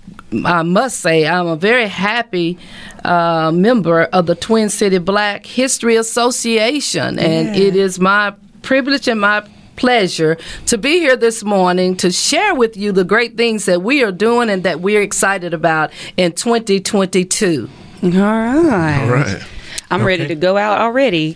I 0.46 0.64
must 0.64 1.00
say, 1.02 1.28
I'm 1.28 1.48
a 1.48 1.56
very 1.58 1.88
happy 1.88 2.58
uh, 3.04 3.52
member 3.54 4.04
of 4.04 4.28
the 4.28 4.36
Twin 4.36 4.70
City 4.70 4.98
Black 4.98 5.46
History 5.46 5.96
Association, 5.98 7.20
and 7.20 7.56
Yeah. 7.56 7.64
it 7.64 7.76
is 7.76 8.00
my 8.00 8.34
privilege 8.62 9.08
and 9.08 9.20
my 9.20 9.44
pleasure 9.76 10.38
to 10.68 10.78
be 10.78 11.00
here 11.00 11.18
this 11.18 11.44
morning 11.44 11.96
to 11.98 12.12
share 12.12 12.54
with 12.56 12.78
you 12.78 12.92
the 12.92 13.04
great 13.04 13.36
things 13.36 13.66
that 13.66 13.82
we 13.82 14.04
are 14.04 14.12
doing 14.12 14.50
and 14.50 14.64
that 14.64 14.80
we're 14.80 15.02
excited 15.02 15.54
about 15.54 15.92
in 16.18 16.32
2022. 16.32 17.68
All 18.04 18.10
right. 18.12 19.02
All 19.04 19.10
right. 19.10 19.44
I'm 19.90 20.04
ready 20.06 20.28
to 20.28 20.36
go 20.36 20.56
out 20.58 20.80
already. 20.80 21.36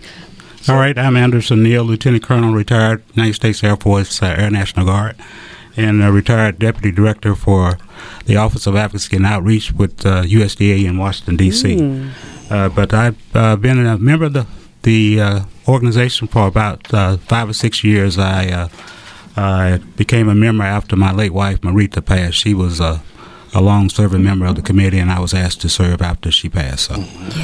All 0.68 0.76
right, 0.76 0.96
I'm 0.98 1.16
Anderson 1.16 1.62
Neal, 1.62 1.84
Lieutenant 1.84 2.22
Colonel, 2.24 2.52
retired 2.54 3.02
United 3.14 3.34
States 3.34 3.62
Air 3.62 3.76
Force 3.76 4.22
uh, 4.22 4.34
Air 4.38 4.50
National 4.50 4.86
Guard, 4.86 5.16
and 5.76 6.02
a 6.02 6.10
retired 6.12 6.58
Deputy 6.58 6.90
Director 6.90 7.34
for 7.34 7.78
the 8.24 8.36
Office 8.36 8.66
of 8.66 8.76
Advocacy 8.76 9.16
and 9.16 9.26
Outreach 9.26 9.72
with 9.72 10.04
uh, 10.06 10.22
USDA 10.22 10.84
in 10.84 10.96
Washington, 10.98 11.36
D.C. 11.36 11.76
Mm. 11.76 12.10
Uh, 12.50 12.68
but 12.68 12.94
I've 12.94 13.16
uh, 13.36 13.56
been 13.56 13.84
a 13.86 13.98
member 13.98 14.26
of 14.26 14.32
the, 14.32 14.46
the 14.82 15.20
uh, 15.20 15.40
organization 15.68 16.28
for 16.28 16.46
about 16.46 16.92
uh, 16.94 17.16
five 17.18 17.48
or 17.48 17.52
six 17.52 17.82
years. 17.84 18.18
I, 18.18 18.48
uh, 18.48 18.68
I 19.36 19.78
became 19.96 20.28
a 20.28 20.34
member 20.34 20.64
after 20.64 20.96
my 20.96 21.12
late 21.12 21.32
wife, 21.32 21.60
Marita, 21.60 22.04
passed. 22.04 22.34
She 22.36 22.54
was 22.54 22.80
uh, 22.80 23.00
a 23.54 23.60
long 23.60 23.88
serving 23.88 24.22
member 24.22 24.46
of 24.46 24.54
the 24.56 24.62
committee, 24.62 24.98
and 24.98 25.10
I 25.10 25.18
was 25.20 25.34
asked 25.34 25.60
to 25.62 25.68
serve 25.68 26.00
after 26.02 26.30
she 26.30 26.48
passed. 26.48 26.86
So, 26.86 26.96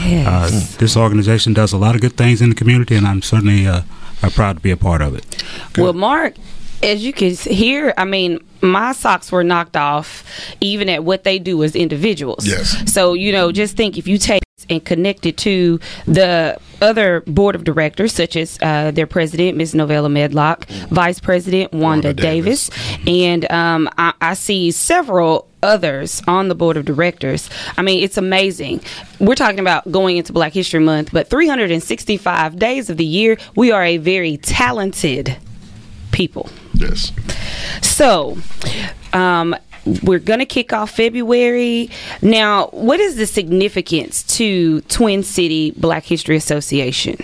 Yes. 0.06 0.26
uh, 0.26 0.76
this 0.78 0.96
organization 0.96 1.52
does 1.52 1.72
a 1.72 1.78
lot 1.78 1.94
of 1.94 2.00
good 2.00 2.16
things 2.16 2.40
in 2.40 2.48
the 2.48 2.54
community, 2.54 2.96
and 2.96 3.06
I'm 3.06 3.22
certainly 3.22 3.66
uh, 3.66 3.82
uh, 4.22 4.30
proud 4.30 4.56
to 4.56 4.62
be 4.62 4.70
a 4.70 4.76
part 4.76 5.02
of 5.02 5.14
it. 5.14 5.42
Well, 5.76 5.92
Mark, 5.92 6.34
as 6.82 7.04
you 7.04 7.12
can 7.12 7.34
hear, 7.34 7.94
I 7.96 8.04
mean, 8.04 8.38
my 8.60 8.92
socks 8.92 9.32
were 9.32 9.44
knocked 9.44 9.76
off 9.76 10.24
even 10.60 10.88
at 10.88 11.04
what 11.04 11.24
they 11.24 11.38
do 11.38 11.62
as 11.62 11.74
individuals. 11.74 12.46
Yes. 12.46 12.92
So, 12.92 13.14
you 13.14 13.32
know, 13.32 13.52
just 13.52 13.76
think 13.76 13.98
if 13.98 14.06
you 14.06 14.18
take 14.18 14.42
and 14.70 14.84
connect 14.84 15.26
it 15.26 15.36
to 15.38 15.80
the 16.06 16.56
other 16.80 17.20
board 17.22 17.54
of 17.54 17.64
directors, 17.64 18.12
such 18.12 18.36
as 18.36 18.58
uh, 18.62 18.90
their 18.90 19.06
president, 19.06 19.56
Ms. 19.56 19.74
Novella 19.74 20.08
Medlock, 20.08 20.66
vice 20.88 21.20
president, 21.20 21.72
Wanda, 21.72 22.14
Davis, 22.14 22.70
and 23.06 23.50
um, 23.50 23.88
I, 23.98 24.14
I 24.20 24.34
see 24.34 24.70
several 24.70 25.48
others 25.62 26.22
on 26.26 26.48
the 26.48 26.54
board 26.54 26.76
of 26.76 26.84
directors. 26.84 27.48
I 27.76 27.82
mean, 27.82 28.02
it's 28.02 28.16
amazing. 28.16 28.80
We're 29.20 29.34
talking 29.34 29.60
about 29.60 29.90
going 29.90 30.16
into 30.16 30.32
Black 30.32 30.52
History 30.52 30.80
Month, 30.80 31.10
but 31.12 31.28
365 31.28 32.58
days 32.58 32.90
of 32.90 32.96
the 32.96 33.04
year, 33.04 33.38
we 33.54 33.70
are 33.70 33.84
a 33.84 33.96
very 33.96 34.36
talented 34.38 35.36
people. 36.12 36.49
Yes. 36.75 37.12
So, 37.81 38.38
um, 39.12 39.57
we're 40.02 40.21
going 40.21 40.38
to 40.38 40.47
kick 40.47 40.73
off 40.73 40.92
February. 40.92 41.90
Now, 42.21 42.69
what 42.69 43.00
is 43.00 43.16
the 43.16 43.26
significance 43.26 44.23
to 44.37 44.81
Twin 44.83 45.23
City 45.23 45.73
Black 45.73 46.04
History 46.04 46.37
Association? 46.37 47.16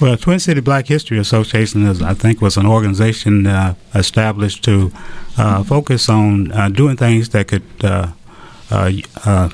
Well, 0.00 0.16
Twin 0.16 0.40
City 0.40 0.60
Black 0.60 0.88
History 0.88 1.16
Association, 1.18 1.86
is, 1.86 2.02
I 2.02 2.14
think, 2.14 2.40
was 2.40 2.56
an 2.56 2.66
organization 2.66 3.46
uh, 3.46 3.76
established 3.94 4.64
to 4.64 4.90
uh, 5.38 5.62
focus 5.62 6.08
on 6.08 6.50
uh, 6.50 6.68
doing 6.68 6.96
things 6.96 7.28
that 7.28 7.46
could 7.46 7.62
uh, 7.84 8.08
uh, 8.68 8.90
uh, 9.24 9.50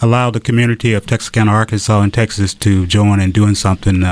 allow 0.00 0.30
the 0.30 0.38
community 0.38 0.94
of 0.94 1.04
Texarkana, 1.04 1.50
Arkansas, 1.50 2.00
and 2.00 2.14
Texas 2.14 2.54
to 2.54 2.86
join 2.86 3.18
in 3.18 3.32
doing 3.32 3.56
something 3.56 4.04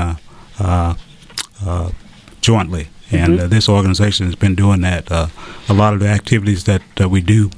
jointly. 2.41 2.87
And 3.11 3.39
Mhm. 3.39 3.43
uh, 3.43 3.47
this 3.47 3.69
organization 3.69 4.25
has 4.25 4.35
been 4.35 4.55
doing 4.55 4.81
that. 4.81 5.09
Uh, 5.11 5.27
a 5.69 5.73
lot 5.73 5.93
of 5.93 5.99
the 6.01 6.07
activities 6.09 6.63
that 6.65 6.81
uh, 7.01 7.07
we 7.07 7.21
do 7.21 7.49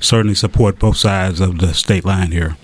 certainly 0.00 0.34
support 0.34 0.78
both 0.78 0.96
sides 0.96 1.40
of 1.40 1.58
the 1.58 1.74
state 1.74 2.04
line 2.04 2.30
here. 2.32 2.56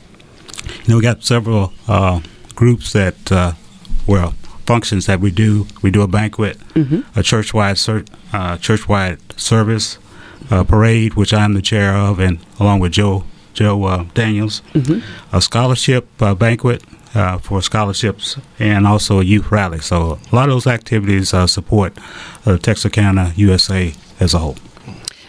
You 0.85 0.89
know, 0.89 0.97
we 0.97 1.03
got 1.03 1.23
several 1.25 1.73
uh, 1.89 2.21
groups 2.55 2.93
that, 2.93 3.31
uh, 3.33 3.53
well, 4.07 4.35
functions 4.67 5.07
that 5.07 5.21
we 5.21 5.31
do. 5.31 5.67
We 5.83 5.91
do 5.91 6.03
a 6.03 6.07
banquet, 6.09 6.59
Mhm. 6.75 7.05
a 7.17 7.23
churchwide 7.23 7.77
ser- 7.79 8.05
uh, 8.33 8.57
churchwide 8.57 9.19
service, 9.37 9.99
a 10.51 10.65
parade, 10.65 11.15
which 11.15 11.33
I'm 11.35 11.55
the 11.55 11.63
chair 11.63 11.95
of, 11.97 12.19
and 12.19 12.39
along 12.59 12.81
with 12.81 12.93
Joe 12.93 13.25
Joe 13.53 13.85
uh, 13.85 14.05
Daniels, 14.15 14.63
Mhm. 14.75 15.03
a 15.33 15.41
scholarship 15.41 16.07
uh, 16.23 16.35
banquet 16.35 16.83
uh, 17.15 17.39
for 17.39 17.61
scholarships, 17.63 18.39
and 18.59 18.87
also 18.87 19.21
a 19.21 19.25
youth 19.25 19.51
rally. 19.51 19.81
So 19.81 20.19
a 20.31 20.35
lot 20.35 20.49
of 20.49 20.55
those 20.55 20.67
activities 20.67 21.35
uh, 21.35 21.47
support 21.47 21.97
uh, 22.47 22.59
Texarkana, 22.59 23.33
USA 23.37 23.95
as 24.21 24.35
a 24.35 24.39
whole. 24.39 24.57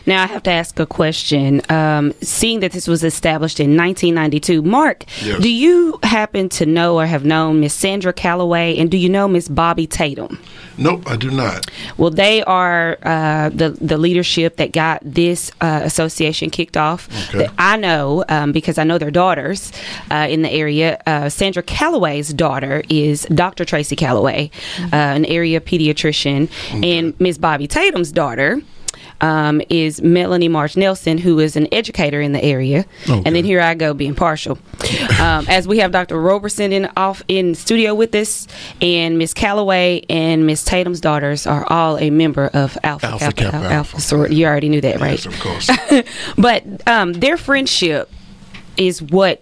Now, 0.05 0.23
I 0.23 0.27
have 0.27 0.43
to 0.43 0.51
ask 0.51 0.79
a 0.79 0.85
question. 0.85 1.61
Um, 1.69 2.13
seeing 2.21 2.59
that 2.61 2.71
this 2.71 2.87
was 2.87 3.03
established 3.03 3.59
in 3.59 3.77
1992, 3.77 4.61
Mark, 4.61 5.05
Yes. 5.23 5.41
do 5.41 5.49
you 5.51 5.99
happen 6.03 6.49
to 6.49 6.65
know 6.65 6.99
or 6.99 7.05
have 7.05 7.23
known 7.25 7.59
Miss 7.59 7.73
Sandra 7.73 8.13
Calloway, 8.13 8.77
and 8.77 8.89
do 8.89 8.97
you 8.97 9.09
know 9.09 9.27
Miss 9.27 9.47
Bobby 9.47 9.87
Tatum? 9.87 10.39
Nope, 10.77 11.03
I 11.09 11.15
do 11.17 11.29
not. 11.29 11.69
Well, 11.97 12.09
they 12.09 12.43
are 12.43 12.97
uh, 13.03 13.49
the 13.49 13.69
the 13.81 13.97
leadership 13.97 14.55
that 14.57 14.71
got 14.71 15.01
this 15.03 15.51
uh, 15.61 15.81
association 15.83 16.49
kicked 16.49 16.77
off. 16.77 17.07
Okay. 17.29 17.39
That 17.45 17.53
I 17.59 17.77
know 17.77 18.23
um, 18.29 18.51
because 18.51 18.77
I 18.77 18.83
know 18.83 18.97
their 18.97 19.11
daughters 19.11 19.71
uh, 20.09 20.27
in 20.29 20.41
the 20.41 20.49
area. 20.51 20.99
Uh, 21.05 21.29
Sandra 21.29 21.61
Calloway's 21.61 22.33
daughter 22.33 22.83
is 22.89 23.23
Dr. 23.33 23.65
Tracy 23.65 23.95
Calloway, 23.95 24.49
uh, 24.79 24.95
an 24.95 25.25
area 25.25 25.59
pediatrician, 25.61 26.49
and 26.83 27.19
Miss 27.19 27.37
Bobby 27.37 27.67
Tatum's 27.67 28.11
daughter. 28.11 28.61
Um, 29.21 29.61
is 29.69 30.01
Melanie 30.01 30.47
March 30.47 30.75
Nelson, 30.75 31.19
who 31.19 31.39
is 31.39 31.55
an 31.55 31.67
educator 31.71 32.21
in 32.21 32.31
the 32.31 32.43
area, 32.43 32.85
and 33.07 33.35
then 33.35 33.45
here 33.45 33.61
I 33.61 33.75
go 33.75 33.93
being 33.93 34.15
partial. 34.15 34.57
Um, 35.19 35.45
as 35.47 35.67
we 35.67 35.77
have 35.79 35.91
Dr. 35.91 36.19
Roberson 36.19 36.71
in 36.71 36.89
off 36.97 37.21
in 37.27 37.53
studio 37.53 37.93
with 37.93 38.15
us, 38.15 38.47
and 38.81 39.17
Miss 39.17 39.33
Calloway 39.33 40.03
and 40.09 40.47
Miss 40.47 40.63
Tatum's 40.63 40.99
daughters 40.99 41.45
are 41.45 41.65
all 41.71 41.97
a 41.99 42.09
member 42.09 42.47
of 42.47 42.77
Alpha, 42.83 43.07
Alpha 43.07 43.25
Kappa, 43.25 43.41
Kappa 43.43 43.55
Alpha, 43.57 43.73
Alpha. 43.73 44.01
Sorority. 44.01 44.35
You 44.35 44.45
already 44.47 44.69
knew 44.69 44.81
that, 44.81 44.99
right? 44.99 45.23
Yes, 45.23 45.25
of 45.25 45.39
course. 45.39 45.69
but 46.37 46.87
um, 46.87 47.13
their 47.13 47.37
friendship 47.37 48.09
is 48.77 49.01
what 49.01 49.41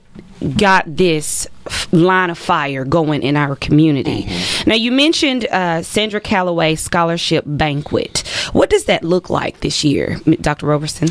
got 0.57 0.83
this 0.87 1.47
line 1.91 2.29
of 2.29 2.37
fire 2.37 2.85
going 2.85 3.23
in 3.23 3.35
our 3.35 3.55
community. 3.55 4.27
Now, 4.65 4.75
you 4.75 4.91
mentioned 4.91 5.45
uh, 5.45 5.81
Sandra 5.83 6.19
Calloway 6.19 6.75
Scholarship 6.75 7.43
Banquet. 7.47 8.19
What 8.53 8.69
does 8.69 8.85
that 8.85 9.03
look 9.03 9.29
like 9.29 9.61
this 9.61 9.83
year, 9.83 10.17
Dr. 10.41 10.65
Roberson? 10.67 11.09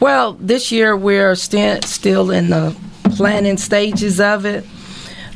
Well, 0.00 0.34
this 0.34 0.70
year 0.72 0.96
we're 0.96 1.34
sti- 1.34 1.80
still 1.80 2.30
in 2.30 2.50
the 2.50 2.76
planning 3.16 3.56
stages 3.56 4.20
of 4.20 4.44
it. 4.44 4.64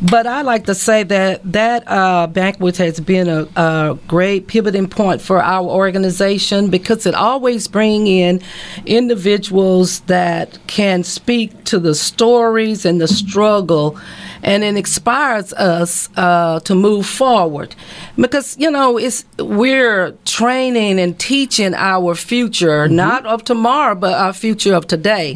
But 0.01 0.29
I 0.29 0.43
like 0.43 0.67
to 0.67 0.77
say 0.77 1.03
that 1.03 1.53
that 1.53 1.83
uh, 1.89 2.29
banquet 2.29 2.77
has 2.77 3.01
been 3.01 3.29
a, 3.29 3.49
a 3.57 3.99
great 4.07 4.47
pivoting 4.47 4.89
point 4.89 5.21
for 5.21 5.43
our 5.43 5.67
organization 5.67 6.71
because 6.71 7.05
it 7.05 7.17
always 7.17 7.67
brings 7.67 8.09
in 8.09 8.41
individuals 8.87 10.01
that 10.01 10.57
can 10.69 11.03
speak 11.03 11.65
to 11.65 11.81
the 11.81 11.97
stories 11.97 12.85
and 12.85 13.01
the 13.01 13.09
struggle, 13.09 13.99
and 14.43 14.65
it 14.65 14.77
inspires 14.77 15.53
us 15.55 16.09
uh, 16.17 16.61
to 16.61 16.75
move 16.75 17.07
forward. 17.07 17.75
Because 18.17 18.57
you 18.59 18.71
know, 18.71 18.99
it's 18.99 19.25
we're 19.39 20.13
training 20.25 20.99
and 20.99 21.19
teaching 21.19 21.75
our 21.75 22.15
future, 22.15 22.89
not 22.89 23.27
of 23.27 23.45
tomorrow, 23.45 23.95
but 23.95 24.15
our 24.15 24.33
future 24.33 24.75
of 24.75 24.87
today. 24.87 25.35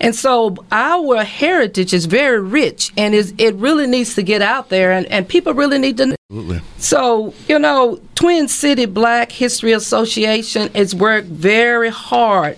And 0.00 0.14
so 0.14 0.56
our 0.72 1.24
heritage 1.24 1.92
is 1.92 2.06
very 2.06 2.40
rich, 2.40 2.92
and 2.96 3.14
is 3.14 3.34
it 3.38 3.54
really 3.56 3.86
needs 3.86 4.14
to 4.14 4.22
get 4.22 4.42
out 4.42 4.68
there, 4.68 4.92
and, 4.92 5.06
and 5.06 5.28
people 5.28 5.54
really 5.54 5.78
need 5.78 5.96
to. 5.98 6.16
Absolutely. 6.30 6.60
So, 6.78 7.34
you 7.48 7.58
know, 7.58 8.00
Twin 8.14 8.48
City 8.48 8.86
Black 8.86 9.30
History 9.30 9.72
Association 9.72 10.72
has 10.74 10.94
worked 10.94 11.28
very 11.28 11.90
hard 11.90 12.56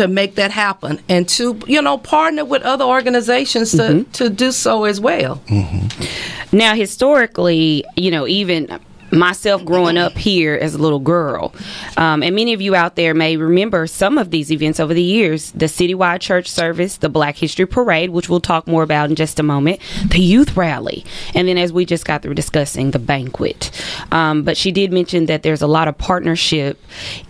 to 0.00 0.08
make 0.08 0.34
that 0.36 0.50
happen 0.50 0.98
and 1.08 1.28
to 1.28 1.44
you 1.66 1.82
know 1.82 1.98
partner 1.98 2.44
with 2.44 2.62
other 2.62 2.84
organizations 2.84 3.70
to, 3.72 3.82
Mm-hmm. 3.82 4.10
to 4.12 4.30
do 4.30 4.50
so 4.52 4.84
as 4.84 4.98
well. 5.00 5.42
Now, 6.52 6.74
historically, 6.74 7.84
you 7.96 8.10
know, 8.10 8.26
even 8.26 8.80
myself 9.12 9.64
growing 9.64 9.96
up 9.96 10.16
here 10.16 10.54
as 10.54 10.74
a 10.74 10.78
little 10.78 10.98
girl, 10.98 11.54
um, 11.96 12.22
and 12.22 12.34
many 12.34 12.52
of 12.52 12.60
you 12.60 12.74
out 12.74 12.96
there 12.96 13.14
may 13.14 13.36
remember 13.36 13.86
some 13.86 14.18
of 14.18 14.30
these 14.30 14.52
events 14.52 14.80
over 14.80 14.94
the 14.94 15.02
years 15.02 15.50
the 15.52 15.66
citywide 15.66 16.20
church 16.20 16.48
service, 16.48 16.96
the 16.98 17.08
Black 17.08 17.36
History 17.36 17.66
Parade, 17.66 18.10
which 18.10 18.28
we'll 18.28 18.40
talk 18.40 18.66
more 18.66 18.82
about 18.82 19.10
in 19.10 19.16
just 19.16 19.38
a 19.38 19.42
moment, 19.42 19.80
the 20.06 20.20
youth 20.20 20.56
rally, 20.56 21.04
and 21.34 21.48
then 21.48 21.58
as 21.58 21.72
we 21.72 21.84
just 21.84 22.04
got 22.04 22.22
through 22.22 22.34
discussing, 22.34 22.90
the 22.90 22.98
banquet. 22.98 23.70
Um, 24.12 24.42
but 24.42 24.56
she 24.56 24.72
did 24.72 24.92
mention 24.92 25.26
that 25.26 25.42
there's 25.42 25.62
a 25.62 25.66
lot 25.66 25.88
of 25.88 25.96
partnership 25.98 26.80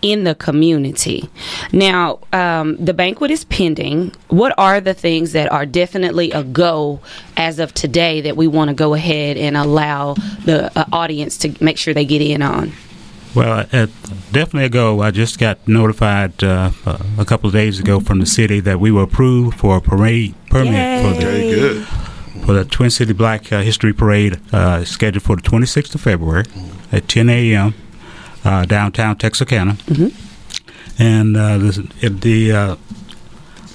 in 0.02 0.24
the 0.24 0.34
community. 0.34 1.28
Now, 1.72 2.20
um, 2.32 2.76
the 2.76 2.94
banquet 2.94 3.30
is 3.30 3.44
pending. 3.44 4.14
What 4.28 4.52
are 4.58 4.80
the 4.80 4.94
things 4.94 5.32
that 5.32 5.50
are 5.50 5.66
definitely 5.66 6.30
a 6.32 6.42
go 6.42 7.00
as 7.36 7.58
of 7.58 7.72
today 7.74 8.20
that 8.20 8.36
we 8.36 8.46
want 8.46 8.68
to 8.68 8.74
go 8.74 8.94
ahead 8.94 9.36
and 9.36 9.56
allow 9.56 10.14
the 10.44 10.70
uh, 10.78 10.84
audience 10.92 11.38
to 11.38 11.54
make 11.62 11.69
sure 11.78 11.94
they 11.94 12.04
get 12.04 12.22
in 12.22 12.42
on? 12.42 12.72
Well, 13.34 13.66
uh, 13.72 13.86
definitely 14.32 14.64
ago, 14.64 15.02
I 15.02 15.12
just 15.12 15.38
got 15.38 15.66
notified 15.68 16.42
uh, 16.42 16.70
a 17.16 17.24
couple 17.24 17.46
of 17.46 17.52
days 17.52 17.78
ago 17.78 18.00
from 18.00 18.18
the 18.18 18.26
city 18.26 18.58
that 18.60 18.80
we 18.80 18.90
were 18.90 19.04
approved 19.04 19.56
for 19.56 19.76
a 19.76 19.80
parade 19.80 20.34
permit 20.50 21.04
for 21.04 21.14
the 21.14 21.20
Very 21.20 21.50
good. 21.50 21.86
for 22.44 22.52
the 22.54 22.64
Twin 22.64 22.90
City 22.90 23.12
Black 23.12 23.52
uh, 23.52 23.60
History 23.60 23.92
Parade 23.92 24.40
uh, 24.52 24.84
scheduled 24.84 25.22
for 25.22 25.36
the 25.36 25.42
26th 25.42 25.94
of 25.94 26.00
February 26.00 26.44
at 26.90 27.06
10 27.06 27.28
a.m. 27.28 27.74
Uh, 28.44 28.64
downtown 28.64 29.16
Texarkana, 29.16 29.76
and 30.98 31.36
uh, 31.36 31.58
this, 31.58 31.78
it, 32.00 32.22
the 32.22 32.50
uh, 32.52 32.76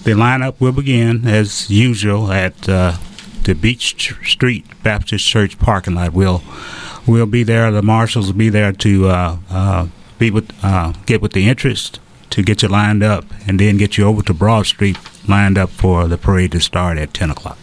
the 0.04 0.12
lineup 0.12 0.60
will 0.60 0.72
begin 0.72 1.28
as 1.28 1.70
usual 1.70 2.32
at 2.32 2.68
uh, 2.68 2.98
the 3.44 3.54
Beach 3.54 4.12
Street 4.26 4.66
Baptist 4.84 5.26
Church 5.26 5.58
parking 5.60 5.94
lot. 5.96 6.14
We'll 6.14 6.44
we'll 7.08 7.26
be 7.26 7.44
there. 7.44 7.72
The 7.72 7.82
marshals 7.82 8.28
will 8.28 8.38
be 8.38 8.50
there 8.50 8.72
to 8.72 9.08
uh, 9.10 9.38
uh, 9.50 9.88
be 10.20 10.32
with 10.32 10.52
uh, 10.64 10.94
get 11.06 11.22
with 11.22 11.34
the 11.34 11.48
interest 11.50 12.00
to 12.32 12.42
get 12.42 12.62
you 12.62 12.68
lined 12.70 13.04
up, 13.04 13.26
and 13.48 13.60
then 13.60 13.78
get 13.78 13.98
you 13.98 14.06
over 14.06 14.22
to 14.24 14.34
Broad 14.34 14.66
Street 14.66 14.98
lined 15.28 15.58
up 15.58 15.70
for 15.70 16.08
the 16.08 16.18
parade 16.18 16.52
to 16.52 16.60
start 16.60 16.98
at 16.98 17.14
10 17.14 17.30
o'clock. 17.32 17.58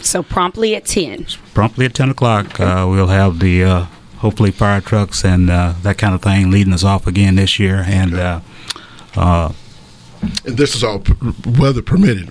So 0.00 0.22
promptly 0.22 0.74
at 0.74 0.86
10. 0.86 1.26
Promptly 1.52 1.84
at 1.84 1.92
10 1.94 2.10
o'clock, 2.10 2.58
uh, 2.58 2.86
we'll 2.88 3.08
have 3.08 3.38
the 3.40 3.62
uh, 3.64 3.84
hopefully 4.18 4.50
fire 4.52 4.80
trucks 4.80 5.24
and 5.24 5.50
uh, 5.50 5.74
that 5.82 5.98
kind 5.98 6.14
of 6.14 6.22
thing 6.22 6.50
leading 6.50 6.72
us 6.72 6.84
off 6.84 7.06
again 7.06 7.36
this 7.36 7.58
year, 7.58 7.84
and. 7.86 8.14
Uh, 8.14 8.40
uh, 9.16 9.52
And 10.46 10.56
this 10.56 10.74
is 10.74 10.84
all 10.84 10.98
p- 11.00 11.14
weather 11.58 11.82
permitted, 11.82 12.28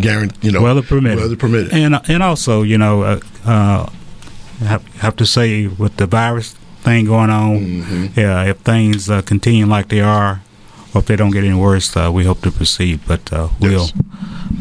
guaranteed. 0.00 0.42
You 0.44 0.52
know, 0.52 0.62
weather 0.62 0.82
permitted. 0.82 1.18
Weather 1.18 1.36
permitted. 1.36 1.72
And 1.72 2.00
and 2.08 2.22
also, 2.22 2.62
you 2.62 2.78
know, 2.78 3.20
uh, 4.62 4.64
uh, 4.64 4.68
have 4.68 4.82
have 5.00 5.16
to 5.16 5.24
say 5.26 5.66
with 5.66 5.96
the 5.96 6.06
virus 6.06 6.54
thing 6.84 7.06
going 7.06 7.30
on, 7.30 7.58
Mm-hmm. 7.60 8.20
yeah, 8.20 8.50
if 8.50 8.58
things 8.58 9.08
uh, 9.10 9.22
continue 9.22 9.66
like 9.66 9.88
they 9.88 10.00
are, 10.00 10.40
or 10.94 10.98
if 11.00 11.06
they 11.06 11.16
don't 11.16 11.30
get 11.32 11.44
any 11.44 11.54
worse, 11.54 11.96
uh, 11.96 12.10
we 12.12 12.24
hope 12.24 12.40
to 12.42 12.50
proceed. 12.50 13.00
But 13.06 13.32
uh, 13.32 13.48
we'll 13.60 13.88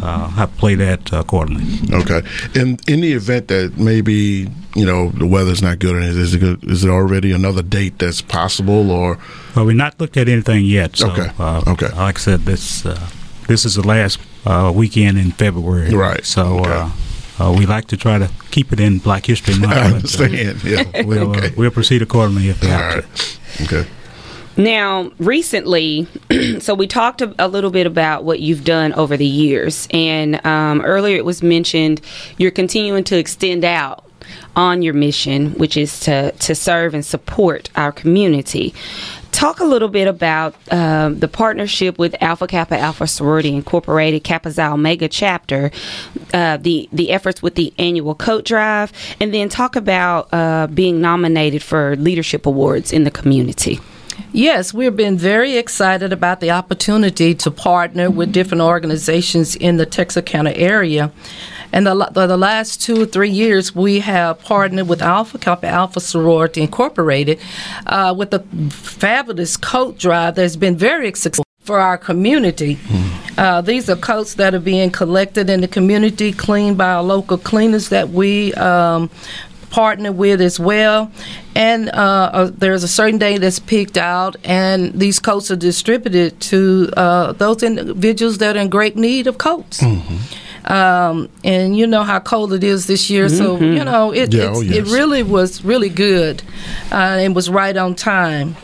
uh, 0.03 0.27
have 0.29 0.51
to 0.53 0.57
play 0.59 0.75
that 0.75 1.11
accordingly. 1.13 1.65
Okay. 1.93 2.21
And 2.55 2.79
in 2.89 3.01
the 3.01 3.13
event 3.13 3.47
that 3.47 3.77
maybe 3.77 4.47
you 4.75 4.85
know 4.85 5.09
the 5.11 5.25
weather's 5.27 5.61
not 5.61 5.79
good, 5.79 5.95
and 5.95 6.05
is 6.05 6.33
it 6.33 6.39
good, 6.39 6.63
is 6.63 6.81
there 6.81 6.91
already 6.93 7.31
another 7.33 7.63
date 7.63 7.97
that's 7.99 8.21
possible, 8.21 8.91
or 8.91 9.17
Well, 9.55 9.65
we've 9.65 9.75
not 9.75 9.99
looked 9.99 10.17
at 10.17 10.27
anything 10.29 10.65
yet. 10.65 10.95
So, 10.97 11.09
Okay. 11.11 11.29
Uh, 11.39 11.61
Okay. 11.67 11.89
Like 11.89 12.17
I 12.17 12.21
said, 12.21 12.45
this 12.45 12.85
uh, 12.85 13.09
this 13.47 13.65
is 13.65 13.75
the 13.75 13.87
last 13.87 14.19
uh, 14.45 14.71
weekend 14.73 15.17
in 15.17 15.31
February. 15.31 15.93
Right. 15.93 16.25
So. 16.25 16.59
Okay. 16.59 16.91
Uh, 17.41 17.49
uh, 17.49 17.57
we 17.57 17.65
like 17.65 17.87
to 17.87 17.97
try 17.97 18.17
to 18.17 18.29
keep 18.51 18.71
it 18.71 18.79
in 18.79 18.99
Black 18.99 19.25
History 19.25 19.57
Month. 19.57 19.73
I 20.21 20.27
but, 20.27 20.31
uh, 20.31 20.69
yeah. 20.69 21.01
we'll 21.05 21.35
uh, 21.35 21.49
we'll 21.57 21.71
proceed 21.71 22.01
accordingly 22.01 22.49
if 22.49 22.61
we 22.61 22.67
have 22.67 22.95
All 22.95 23.01
to. 23.01 23.63
Okay. 23.63 23.89
Now, 24.57 25.11
recently, 25.17 26.07
so 26.59 26.75
we 26.75 26.85
talked 26.85 27.21
a, 27.21 27.33
a 27.39 27.47
little 27.47 27.71
bit 27.71 27.87
about 27.87 28.23
what 28.25 28.41
you've 28.41 28.63
done 28.63 28.93
over 28.93 29.17
the 29.17 29.25
years, 29.25 29.87
and 29.91 30.45
um, 30.45 30.81
earlier 30.81 31.15
it 31.15 31.25
was 31.25 31.41
mentioned 31.41 32.01
you're 32.37 32.51
continuing 32.51 33.03
to 33.05 33.17
extend 33.17 33.63
out 33.63 34.05
on 34.55 34.81
your 34.81 34.93
mission, 34.93 35.53
which 35.53 35.77
is 35.77 35.99
to 36.01 36.31
to 36.33 36.53
serve 36.53 36.93
and 36.93 37.05
support 37.05 37.69
our 37.75 37.91
community. 37.91 38.73
Talk 39.41 39.59
a 39.59 39.65
little 39.65 39.87
bit 39.87 40.07
about 40.07 40.53
um, 40.71 41.17
the 41.17 41.27
partnership 41.27 41.97
with 41.97 42.15
Alpha 42.21 42.45
Kappa 42.45 42.77
Alpha 42.77 43.07
Sorority 43.07 43.55
Incorporated, 43.55 44.23
Kappa 44.23 44.53
Xi 44.53 44.61
Omega 44.61 45.07
chapter, 45.07 45.71
uh, 46.31 46.57
the 46.57 46.87
the 46.93 47.09
efforts 47.09 47.41
with 47.41 47.55
the 47.55 47.73
annual 47.79 48.13
coat 48.13 48.45
drive, 48.45 48.93
and 49.19 49.33
then 49.33 49.49
talk 49.49 49.75
about 49.75 50.31
uh, 50.31 50.67
being 50.67 51.01
nominated 51.01 51.63
for 51.63 51.95
leadership 51.95 52.45
awards 52.45 52.93
in 52.93 53.03
the 53.03 53.09
community. 53.09 53.79
Yes, 54.31 54.75
we've 54.75 54.95
been 54.95 55.17
very 55.17 55.57
excited 55.57 56.13
about 56.13 56.39
the 56.39 56.51
opportunity 56.51 57.33
to 57.33 57.49
partner 57.49 58.11
with 58.11 58.31
different 58.31 58.61
organizations 58.61 59.55
in 59.55 59.77
the 59.77 59.87
Texarkana 59.87 60.51
area. 60.51 61.11
And 61.71 61.87
the, 61.87 62.09
the, 62.13 62.37
last 62.37 62.81
two 62.81 63.01
or 63.01 63.05
three 63.05 63.29
years, 63.29 63.73
we 63.73 63.99
have 63.99 64.39
partnered 64.39 64.87
with 64.87 65.01
Alpha 65.01 65.37
Kappa 65.37 65.67
Alpha 65.67 65.99
Sorority 65.99 66.61
Incorporated 66.61 67.39
uh, 67.85 68.13
with 68.17 68.33
a 68.33 68.39
fabulous 68.69 69.57
coat 69.57 69.97
drive 69.97 70.35
that's 70.35 70.55
been 70.55 70.77
very 70.77 71.13
successful 71.13 71.45
for 71.61 71.79
our 71.79 71.97
community. 71.97 72.79
Uh, 73.37 73.61
these 73.61 73.89
are 73.89 73.95
coats 73.95 74.33
that 74.35 74.53
are 74.53 74.59
being 74.59 74.91
collected 74.91 75.49
in 75.49 75.61
the 75.61 75.67
community, 75.67 76.31
cleaned 76.31 76.77
by 76.77 76.91
our 76.91 77.03
local 77.03 77.37
cleaners 77.37 77.89
that 77.89 78.09
we 78.09 78.53
um, 78.55 79.09
partner 79.69 80.11
with 80.11 80.41
as 80.41 80.59
well. 80.59 81.11
And 81.55 81.89
uh, 81.89 81.91
uh, 82.33 82.51
there's 82.53 82.83
a 82.83 82.87
certain 82.87 83.17
day 83.19 83.37
that's 83.37 83.59
picked 83.59 83.97
out, 83.97 84.35
and 84.43 84.93
these 84.93 85.19
coats 85.19 85.49
are 85.49 85.55
distributed 85.55 86.39
to 86.41 86.89
uh, 86.97 87.31
those 87.33 87.63
individuals 87.63 88.37
that 88.39 88.55
are 88.55 88.59
in 88.59 88.69
great 88.69 88.95
need 88.95 89.27
of 89.27 89.37
coats. 89.37 89.81
Um, 90.65 91.27
and 91.43 91.75
you 91.75 91.87
know 91.87 92.03
how 92.03 92.19
cold 92.19 92.53
it 92.53 92.63
is 92.63 92.85
this 92.85 93.09
year, 93.09 93.29
so 93.29 93.57
Mhm. 93.57 93.77
you 93.77 93.83
know 93.83 94.11
it. 94.11 94.31
Yeah, 94.33 94.43
it's- 94.43 94.57
oh, 94.57 94.61
It 94.61 94.85
really 94.87 95.23
was 95.23 95.63
really 95.65 95.89
good, 95.89 96.43
uh, 96.91 96.95
and 96.95 97.35
was 97.35 97.49
right 97.49 97.75
on 97.75 97.95
time. 97.95 98.55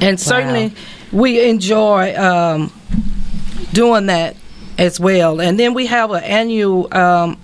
And 0.00 0.20
certainly, 0.20 0.72
we 1.10 1.48
enjoy 1.48 2.14
um, 2.16 2.70
doing 3.72 4.06
that 4.06 4.36
as 4.78 5.00
well. 5.00 5.40
And 5.40 5.58
then 5.58 5.74
we 5.74 5.86
have 5.86 6.10
an 6.12 6.22
annual 6.22 6.88
um, 6.96 7.36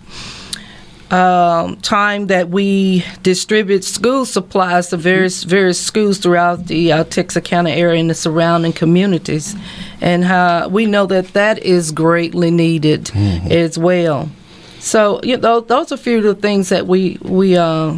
um, 1.10 1.76
time 1.82 2.26
that 2.28 2.48
we 2.50 3.04
distribute 3.22 3.84
school 3.84 4.24
supplies 4.24 4.88
to 4.88 4.96
various 4.96 5.44
various 5.44 5.78
schools 5.80 6.18
throughout 6.18 6.66
the 6.66 6.92
uh, 6.92 7.04
County 7.04 7.72
area 7.72 8.00
and 8.00 8.10
the 8.10 8.14
surrounding 8.14 8.72
communities, 8.72 9.54
and 10.00 10.24
how 10.24 10.68
we 10.68 10.86
know 10.86 11.06
that 11.06 11.28
that 11.34 11.58
is 11.62 11.92
greatly 11.92 12.50
needed 12.50 13.10
as 13.50 13.78
well. 13.78 14.28
So 14.78 15.20
you 15.22 15.36
know, 15.36 15.60
those 15.60 15.90
are 15.92 15.96
a 15.96 15.98
few 15.98 16.18
of 16.18 16.24
the 16.24 16.34
things 16.34 16.68
that 16.68 16.86
we 16.86 17.18
we 17.22 17.56
uh, 17.56 17.96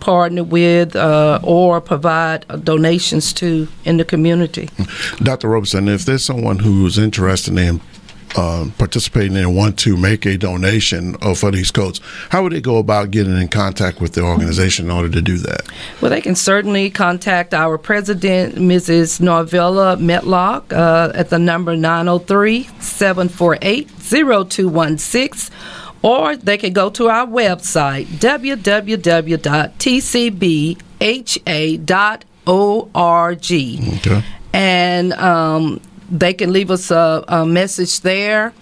partner 0.00 0.42
with 0.42 0.96
uh, 0.96 1.38
or 1.42 1.80
provide 1.80 2.46
uh, 2.48 2.56
donations 2.56 3.32
to 3.34 3.68
in 3.84 3.98
the 3.98 4.04
community. 4.04 4.68
Dr. 5.22 5.48
Roberson, 5.48 5.88
if 5.88 6.04
there's 6.04 6.24
someone 6.24 6.60
who's 6.60 6.98
interested 6.98 7.56
in 7.56 7.80
uh, 8.36 8.66
participating 8.78 9.36
and 9.36 9.56
want 9.56 9.78
to 9.80 9.96
make 9.96 10.26
a 10.26 10.36
donation 10.36 11.16
uh, 11.20 11.34
for 11.34 11.50
these 11.50 11.70
coats, 11.70 12.00
how 12.30 12.42
would 12.42 12.52
they 12.52 12.60
go 12.60 12.78
about 12.78 13.10
getting 13.10 13.36
in 13.36 13.48
contact 13.48 14.00
with 14.00 14.14
the 14.14 14.22
organization 14.22 14.86
in 14.86 14.90
order 14.90 15.08
to 15.08 15.22
do 15.22 15.38
that? 15.38 15.62
Well, 16.00 16.10
they 16.10 16.20
can 16.20 16.34
certainly 16.34 16.90
contact 16.90 17.54
our 17.54 17.78
president, 17.78 18.54
Mrs. 18.56 19.20
Norvella 19.20 19.96
Metlock, 19.98 20.72
uh, 20.72 21.12
at 21.14 21.30
the 21.30 21.38
number 21.38 21.76
903 21.76 22.64
748 22.80 23.88
0216, 23.88 25.54
or 26.02 26.36
they 26.36 26.56
can 26.56 26.72
go 26.72 26.88
to 26.90 27.08
our 27.08 27.26
website, 27.26 28.06
www.tcbha.org. 28.06 29.36
Okay. 34.06 34.24
And 34.52 35.12
um, 35.12 35.80
they 36.10 36.34
can 36.34 36.52
leave 36.52 36.70
us 36.70 36.90
a, 36.90 37.24
a 37.28 37.46
message 37.46 38.00
there. 38.00 38.52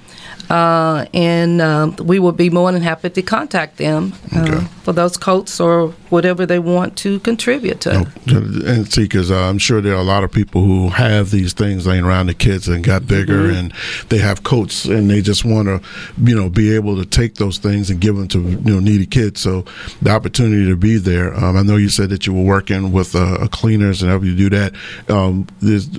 Uh, 0.51 1.05
and 1.13 1.61
um, 1.61 1.97
we 1.97 2.19
will 2.19 2.33
be 2.33 2.49
more 2.49 2.73
than 2.73 2.81
happy 2.81 3.11
to 3.11 3.23
contact 3.23 3.77
them 3.77 4.15
uh, 4.35 4.61
for 4.83 4.93
those 4.93 5.17
coats 5.17 5.61
or 5.61 5.95
whatever 6.11 6.47
they 6.47 6.59
want 6.59 6.97
to 6.99 7.21
contribute 7.21 7.81
to. 7.83 8.07
And 8.27 8.91
see, 8.93 9.03
because 9.03 9.31
uh, 9.31 9.37
I'm 9.49 9.59
sure 9.59 9.81
there 9.81 9.95
are 9.95 10.01
a 10.01 10.03
lot 10.05 10.25
of 10.25 10.33
people 10.33 10.63
who 10.63 10.89
have 10.91 11.31
these 11.31 11.53
things 11.53 11.87
laying 11.87 12.05
around 12.05 12.27
the 12.27 12.35
kids 12.35 12.69
and 12.69 12.83
got 12.85 13.07
bigger, 13.07 13.49
Mhm. 13.49 13.59
and 13.59 13.73
they 14.09 14.19
have 14.19 14.43
coats, 14.43 14.85
and 14.85 15.11
they 15.11 15.21
just 15.21 15.45
want 15.45 15.69
to, 15.69 15.81
you 16.23 16.35
know, 16.35 16.49
be 16.49 16.75
able 16.75 16.97
to 16.97 17.05
take 17.05 17.35
those 17.37 17.59
things 17.59 17.91
and 17.91 18.01
give 18.01 18.17
them 18.17 18.29
to 18.29 18.41
you 18.41 18.59
know 18.75 18.81
needy 18.81 19.07
kids. 19.07 19.41
So 19.41 19.65
the 20.03 20.11
opportunity 20.11 20.67
to 20.69 20.77
be 20.77 20.99
there. 20.99 21.35
Um, 21.35 21.57
I 21.57 21.63
know 21.63 21.77
you 21.77 21.89
said 21.89 22.11
that 22.11 22.27
you 22.27 22.33
were 22.33 22.43
working 22.45 22.93
with 22.93 23.15
uh, 23.15 23.47
cleaners 23.51 24.03
and 24.03 24.11
help 24.11 24.25
you 24.25 24.35
do 24.35 24.51
that. 24.51 24.73
Um, 25.09 25.47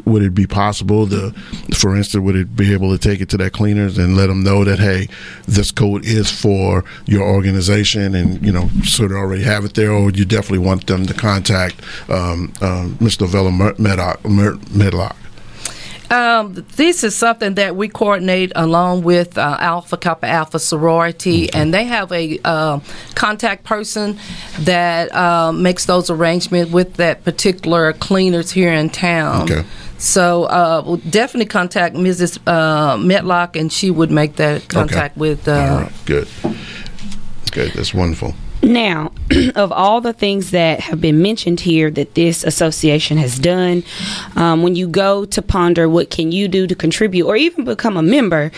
would 0.05 0.23
it 0.23 0.33
be 0.35 0.47
possible 0.47 1.07
to, 1.07 1.31
for 1.75 1.95
instance, 1.95 2.23
would 2.23 2.35
it 2.35 2.55
be 2.55 2.73
able 2.73 2.91
to 2.91 2.97
take 2.97 3.21
it 3.21 3.29
to 3.29 3.37
that 3.37 3.51
cleaners 3.53 3.97
and 3.97 4.15
let 4.15 4.27
them 4.27 4.43
know 4.43 4.63
that 4.63 4.79
hey, 4.79 5.07
this 5.47 5.71
coat 5.71 6.05
is 6.05 6.29
for 6.31 6.83
your 7.05 7.23
organization, 7.23 8.15
and 8.15 8.45
you 8.45 8.51
know, 8.51 8.69
sort 8.83 9.11
of 9.11 9.17
already 9.17 9.43
have 9.43 9.65
it 9.65 9.73
there, 9.73 9.91
or 9.99 10.11
you 10.11 10.25
definitely 10.25 10.65
want 10.65 10.87
them 10.87 11.05
to 11.05 11.13
contact 11.13 11.75
um, 12.09 12.53
um, 12.61 12.95
Mr. 12.95 13.27
Vella 13.27 13.51
Medlock? 13.77 14.23
Medlock? 14.25 15.15
Um, 16.11 16.65
this 16.75 17.03
is 17.03 17.15
something 17.15 17.53
that 17.55 17.75
we 17.75 17.87
coordinate 17.87 18.51
along 18.55 19.03
with 19.03 19.37
uh, 19.37 19.57
Alpha 19.59 19.95
Kappa 19.95 20.27
Alpha 20.27 20.57
sorority, 20.57 21.53
and 21.53 21.71
they 21.71 21.83
have 21.83 22.11
a 22.11 22.39
uh, 22.43 22.79
contact 23.13 23.63
person 23.63 24.17
that 24.61 25.13
uh, 25.13 25.51
makes 25.51 25.85
those 25.85 26.09
arrangements 26.09 26.71
with 26.71 26.95
that 26.95 27.23
particular 27.23 27.93
cleaners 27.93 28.51
here 28.51 28.73
in 28.73 28.89
town. 28.89 29.43
Okay. 29.43 29.63
So 29.99 30.45
uh, 30.45 30.81
we'll 30.83 30.97
definitely 30.97 31.45
contact 31.45 31.95
Mrs. 31.95 32.39
Uh, 32.47 32.95
Metlock, 32.97 33.59
and 33.59 33.71
she 33.71 33.91
would 33.91 34.09
make 34.09 34.37
that 34.37 34.67
contact 34.67 35.15
with. 35.15 35.47
Uh, 35.47 35.89
Good. 36.05 36.27
Good. 37.51 37.73
That's 37.73 37.93
wonderful. 37.93 38.33
Now, 38.61 39.11
of 39.55 39.71
all 39.71 40.01
the 40.01 40.13
things 40.13 40.51
that 40.51 40.79
have 40.81 40.99
been 40.99 41.21
mentioned 41.21 41.61
here 41.61 41.89
that 41.91 42.15
this 42.15 42.43
association 42.43 43.17
has 43.17 43.39
done, 43.39 43.83
um, 44.35 44.63
when 44.63 44.75
you 44.75 44.87
go 44.87 45.25
to 45.25 45.41
ponder 45.41 45.87
what 45.87 46.09
can 46.09 46.31
you 46.31 46.47
do 46.47 46.67
to 46.67 46.75
contribute 46.75 47.25
or 47.25 47.35
even 47.35 47.63
become 47.63 47.95
a 47.95 48.01
member, 48.01 48.51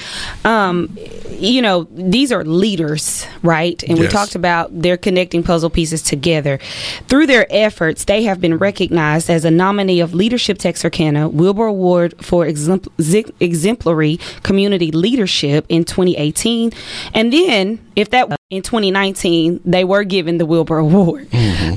um, 0.44 0.98
you 1.30 1.62
know 1.62 1.88
these 1.92 2.32
are 2.32 2.44
leaders, 2.44 3.26
right? 3.44 3.82
And 3.84 4.00
we 4.00 4.08
talked 4.08 4.36
about 4.36 4.70
they're 4.82 4.98
connecting 4.98 5.44
puzzle 5.44 5.70
pieces 5.70 6.02
together. 6.02 6.60
Through 7.08 7.28
their 7.28 7.48
efforts, 7.50 8.06
they 8.06 8.24
have 8.24 8.42
been 8.42 8.58
recognized 8.58 9.30
as 9.30 9.46
a 9.46 9.52
nominee 9.52 10.00
of 10.00 10.14
Leadership 10.14 10.58
Texarkana, 10.58 11.30
Wilbur 11.30 11.66
Award 11.66 12.14
for 12.24 12.46
exempl- 12.46 12.92
exemplary 13.40 14.20
community 14.44 14.92
leadership 14.92 15.66
in 15.70 15.84
2018, 15.84 16.72
and 17.14 17.34
then 17.34 17.80
if 17.96 18.10
that 18.12 18.41
in 18.52 18.62
2019 18.62 19.60
they 19.66 19.84
were 19.84 20.04
given 20.04 20.38
the 20.38 20.46
wilbur 20.46 20.78
award 20.78 21.28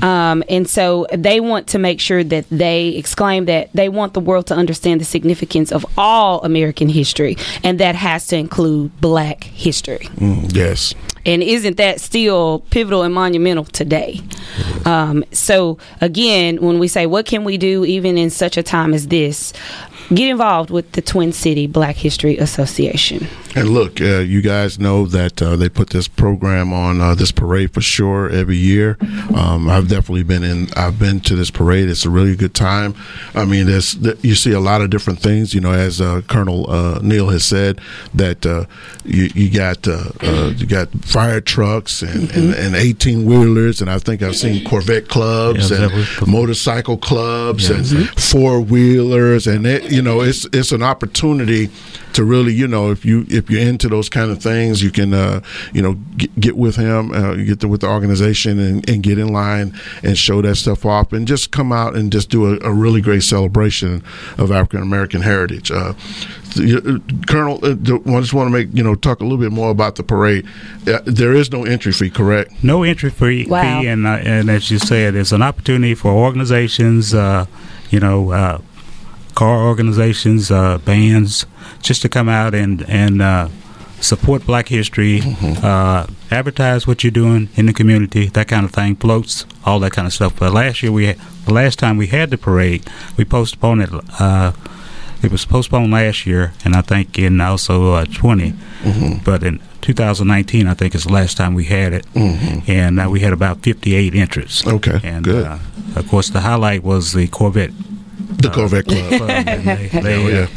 um, 0.03 0.43
and 0.49 0.69
so 0.69 1.07
they 1.13 1.39
want 1.39 1.67
to 1.67 1.79
make 1.79 1.99
sure 1.99 2.23
that 2.23 2.45
they 2.51 2.89
exclaim 2.89 3.45
that 3.45 3.69
they 3.73 3.89
want 3.89 4.13
the 4.13 4.19
world 4.19 4.45
to 4.45 4.53
understand 4.53 4.99
the 5.01 5.05
significance 5.05 5.71
of 5.71 5.85
all 5.97 6.43
american 6.43 6.89
history 6.89 7.37
and 7.63 7.79
that 7.79 7.95
has 7.95 8.27
to 8.27 8.35
include 8.37 8.91
black 9.01 9.45
history 9.45 10.05
Mm, 10.17 10.53
yes. 10.53 10.93
and 11.25 11.41
isn't 11.41 11.77
that 11.77 11.99
still 12.01 12.59
pivotal 12.69 13.03
and 13.03 13.13
monumental 13.13 13.63
today? 13.65 14.19
Um, 14.85 15.23
so 15.31 15.77
again, 16.01 16.57
when 16.61 16.77
we 16.79 16.87
say 16.87 17.05
what 17.05 17.25
can 17.25 17.43
we 17.43 17.57
do 17.57 17.85
even 17.85 18.17
in 18.17 18.29
such 18.29 18.57
a 18.57 18.63
time 18.63 18.93
as 18.93 19.07
this, 19.07 19.51
get 20.13 20.29
involved 20.29 20.69
with 20.69 20.91
the 20.91 21.01
Twin 21.01 21.31
City 21.33 21.65
Black 21.67 21.95
History 21.95 22.37
Association. 22.37 23.27
And 23.55 23.69
look, 23.69 24.01
uh, 24.01 24.19
you 24.19 24.41
guys 24.41 24.77
know 24.79 25.05
that 25.05 25.41
uh, 25.41 25.55
they 25.55 25.69
put 25.69 25.91
this 25.91 26.09
program 26.09 26.73
on 26.73 26.99
uh, 26.99 27.15
this 27.15 27.31
parade 27.31 27.73
for 27.73 27.79
sure 27.81 28.29
every 28.29 28.57
year. 28.57 28.97
Um, 29.33 29.69
I've 29.69 29.87
definitely 29.87 30.23
been 30.23 30.43
in. 30.43 30.67
I've 30.75 30.99
been 30.99 31.21
to 31.21 31.35
this 31.35 31.51
parade. 31.51 31.87
It's 31.89 32.05
a 32.05 32.09
really 32.09 32.35
good 32.35 32.53
time. 32.53 32.95
I 33.33 33.45
mean, 33.45 33.67
there's 33.67 33.95
you 34.23 34.35
see 34.35 34.51
a 34.51 34.59
lot 34.59 34.81
of 34.81 34.89
different 34.89 35.19
things. 35.19 35.53
You 35.53 35.61
know, 35.61 35.71
as 35.71 36.01
uh, 36.01 36.21
Colonel 36.27 36.69
uh, 36.69 36.99
Neal 37.01 37.29
has 37.29 37.45
said, 37.45 37.79
that 38.13 38.45
uh, 38.45 38.65
you, 39.05 39.29
you 39.33 39.49
got 39.49 39.87
uh, 39.87 40.11
uh, 40.21 40.51
you 40.55 40.65
got 40.65 40.89
fire 41.05 41.39
trucks 41.39 42.01
and, 42.01 42.29
and, 42.31 42.53
and 42.53 42.75
18 42.75 43.25
wheelers, 43.25 43.79
and 43.79 43.89
I 43.89 43.99
think 43.99 44.21
I've 44.21 44.35
seen 44.35 44.65
Corvette 44.67 45.07
clubs 45.07 45.71
Yeah, 45.71 45.89
and 45.89 46.27
motorcycle 46.27 46.97
clubs 46.97 47.69
Yeah, 47.69 47.77
and 47.77 47.85
mhm. 47.85 48.19
four 48.19 48.59
wheelers, 48.59 49.47
and 49.47 49.65
it, 49.65 49.91
you 49.91 50.01
know, 50.01 50.21
it's 50.21 50.45
it's 50.51 50.71
an 50.71 50.83
opportunity 50.83 51.69
to 52.15 52.23
really, 52.25 52.53
you 52.53 52.67
know, 52.67 52.91
if 52.91 53.05
you 53.05 53.25
if 53.29 53.49
you're 53.49 53.61
into 53.61 53.87
those 53.89 54.09
kind 54.09 54.31
of 54.31 54.41
things, 54.41 54.81
you 54.81 54.89
can, 54.91 55.13
uh, 55.13 55.41
you 55.73 55.81
know, 55.81 55.93
get, 56.17 56.39
get 56.39 56.57
with 56.57 56.75
him, 56.77 57.11
uh, 57.11 57.35
get 57.35 57.59
the, 57.59 57.67
with 57.67 57.81
the 57.81 57.87
organization, 57.87 58.59
and, 58.59 58.89
and 58.89 59.03
get 59.03 59.17
in 59.17 59.27
line 59.31 59.73
and 60.03 60.17
show 60.17 60.41
that 60.41 60.55
stuff 60.55 60.85
off, 60.85 61.13
and 61.13 61.27
just 61.27 61.51
come 61.51 61.71
out 61.71 61.95
and 61.95 62.11
just 62.11 62.29
do 62.29 62.45
a, 62.53 62.59
a 62.69 62.73
really 62.73 63.01
great 63.01 63.23
celebration 63.23 64.01
of 64.37 64.51
African 64.51 64.81
American 64.81 65.21
heritage. 65.21 65.71
Uh, 65.71 65.93
uh, 66.57 66.97
Colonel, 67.27 67.57
uh, 67.63 67.75
the- 67.77 68.01
I 68.07 68.19
just 68.21 68.33
want 68.33 68.47
to 68.47 68.51
make 68.51 68.69
you 68.73 68.83
know 68.83 68.95
talk 68.95 69.19
a 69.19 69.23
little 69.23 69.37
bit 69.37 69.51
more 69.51 69.69
about 69.71 69.95
the 69.95 70.03
parade. 70.03 70.45
Uh, 70.87 70.99
there 71.05 71.33
is 71.33 71.51
no 71.51 71.65
entry 71.65 71.91
fee, 71.91 72.09
correct? 72.09 72.51
No 72.63 72.83
entry 72.83 73.09
fee, 73.09 73.45
Wow. 73.45 73.81
fee 73.81 73.87
and 73.87 74.07
uh, 74.07 74.11
and 74.23 74.49
as 74.49 74.71
you 74.71 74.79
said, 74.79 75.15
it's 75.15 75.33
an 75.33 75.41
opportunity 75.41 75.95
for 75.95 76.11
organizations, 76.11 77.13
uh, 77.13 77.45
you 77.89 77.99
know, 77.99 78.31
uh, 78.31 78.59
car 79.35 79.67
organizations, 79.67 80.49
uh, 80.49 80.77
bands, 80.79 81.45
just 81.81 82.01
to 82.01 82.09
come 82.09 82.29
out 82.29 82.55
and 82.55 82.87
and 82.89 83.21
uh, 83.21 83.49
support 84.01 84.45
Black 84.45 84.67
History, 84.67 85.21
uh, 85.63 86.07
advertise 86.31 86.87
what 86.87 87.03
you're 87.03 87.11
doing 87.11 87.49
in 87.55 87.65
the 87.65 87.73
community, 87.73 88.27
that 88.29 88.47
kind 88.47 88.65
of 88.65 88.71
thing, 88.71 88.95
floats, 88.95 89.45
all 89.65 89.79
that 89.79 89.91
kind 89.91 90.05
of 90.07 90.13
stuff. 90.13 90.37
But 90.37 90.53
last 90.53 90.83
year 90.83 90.91
we, 90.91 91.07
had, 91.07 91.17
the 91.45 91.53
last 91.53 91.79
time 91.79 91.97
we 91.97 92.07
had 92.07 92.29
the 92.29 92.37
parade, 92.37 92.85
we 93.17 93.25
postponed 93.25 93.81
it. 93.81 93.89
Uh, 94.19 94.51
it 95.23 95.31
was 95.31 95.45
postponed 95.45 95.91
last 95.91 96.25
year, 96.27 96.53
and 96.63 96.75
I 96.75 96.81
think 96.81 97.17
in 97.17 97.41
also 97.41 97.93
uh, 97.93 98.05
20. 98.05 98.53
But 99.23 99.43
in 99.43 99.59
2019, 99.81 100.67
I 100.67 100.73
think 100.75 100.93
is 100.93 101.05
the 101.05 101.13
last 101.13 101.37
time 101.37 101.55
we 101.55 101.65
had 101.65 101.93
it, 101.93 102.05
and 102.15 102.99
uh, 102.99 103.07
we 103.09 103.21
had 103.21 103.33
about 103.33 103.61
58 103.63 104.13
entrants. 104.13 104.67
Okay, 104.67 104.99
and 105.03 105.23
good. 105.23 105.45
Uh, 105.47 105.57
of 105.95 106.07
course, 106.09 106.29
the 106.29 106.41
highlight 106.41 106.83
was 106.83 107.13
the 107.13 107.27
Corvette. 107.27 107.71
The 108.29 108.49
Corvette 108.49 108.85
Club. 108.85 109.29
and 109.29 109.67
they, 109.67 109.87
they, 110.01 110.31
yeah. 110.33 110.47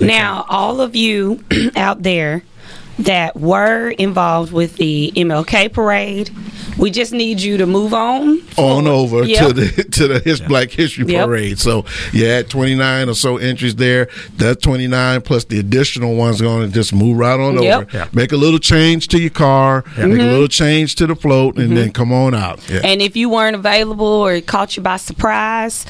Now, 0.00 0.44
all 0.48 0.80
of 0.80 0.94
you 0.94 1.42
out 1.76 2.02
there 2.02 2.42
that 2.98 3.36
were 3.36 3.90
involved 3.90 4.52
with 4.52 4.76
the 4.76 5.12
MLK 5.16 5.70
parade, 5.70 6.30
we 6.78 6.90
just 6.90 7.12
need 7.12 7.40
you 7.42 7.58
to 7.58 7.66
move 7.66 7.92
on. 7.92 8.40
on 8.56 8.86
over 8.86 9.22
Yep. 9.24 9.46
to 9.48 9.52
the 9.52 9.84
to 9.84 10.08
the 10.08 10.18
his 10.20 10.40
Black 10.40 10.70
History 10.70 11.04
Yep. 11.06 11.26
Parade. 11.26 11.58
So 11.58 11.84
you 12.12 12.24
had 12.26 12.48
29 12.48 13.08
or 13.10 13.14
so 13.14 13.36
entries 13.36 13.76
there. 13.76 14.08
That's 14.36 14.62
29 14.62 15.20
plus 15.22 15.44
the 15.44 15.58
additional 15.58 16.14
ones 16.16 16.40
going 16.40 16.68
to 16.68 16.74
just 16.74 16.94
move 16.94 17.18
right 17.18 17.38
on 17.38 17.62
Yep. 17.62 17.76
over. 17.88 17.96
Yeah. 17.96 18.08
Make 18.14 18.32
a 18.32 18.36
little 18.38 18.58
change 18.58 19.08
to 19.08 19.18
your 19.20 19.30
car. 19.30 19.84
Make 19.96 20.04
a 20.06 20.08
Mhm. 20.08 20.30
little 20.32 20.48
change 20.48 20.94
to 20.96 21.06
the 21.06 21.16
float, 21.16 21.56
and 21.58 21.76
then 21.76 21.92
come 21.92 22.12
on 22.12 22.34
out. 22.34 22.60
Yeah. 22.70 22.80
And 22.82 23.00
if 23.02 23.14
you 23.16 23.28
weren't 23.28 23.56
available 23.56 24.06
or 24.06 24.34
it 24.34 24.46
caught 24.46 24.76
you 24.76 24.82
by 24.82 24.96
surprise, 24.96 25.84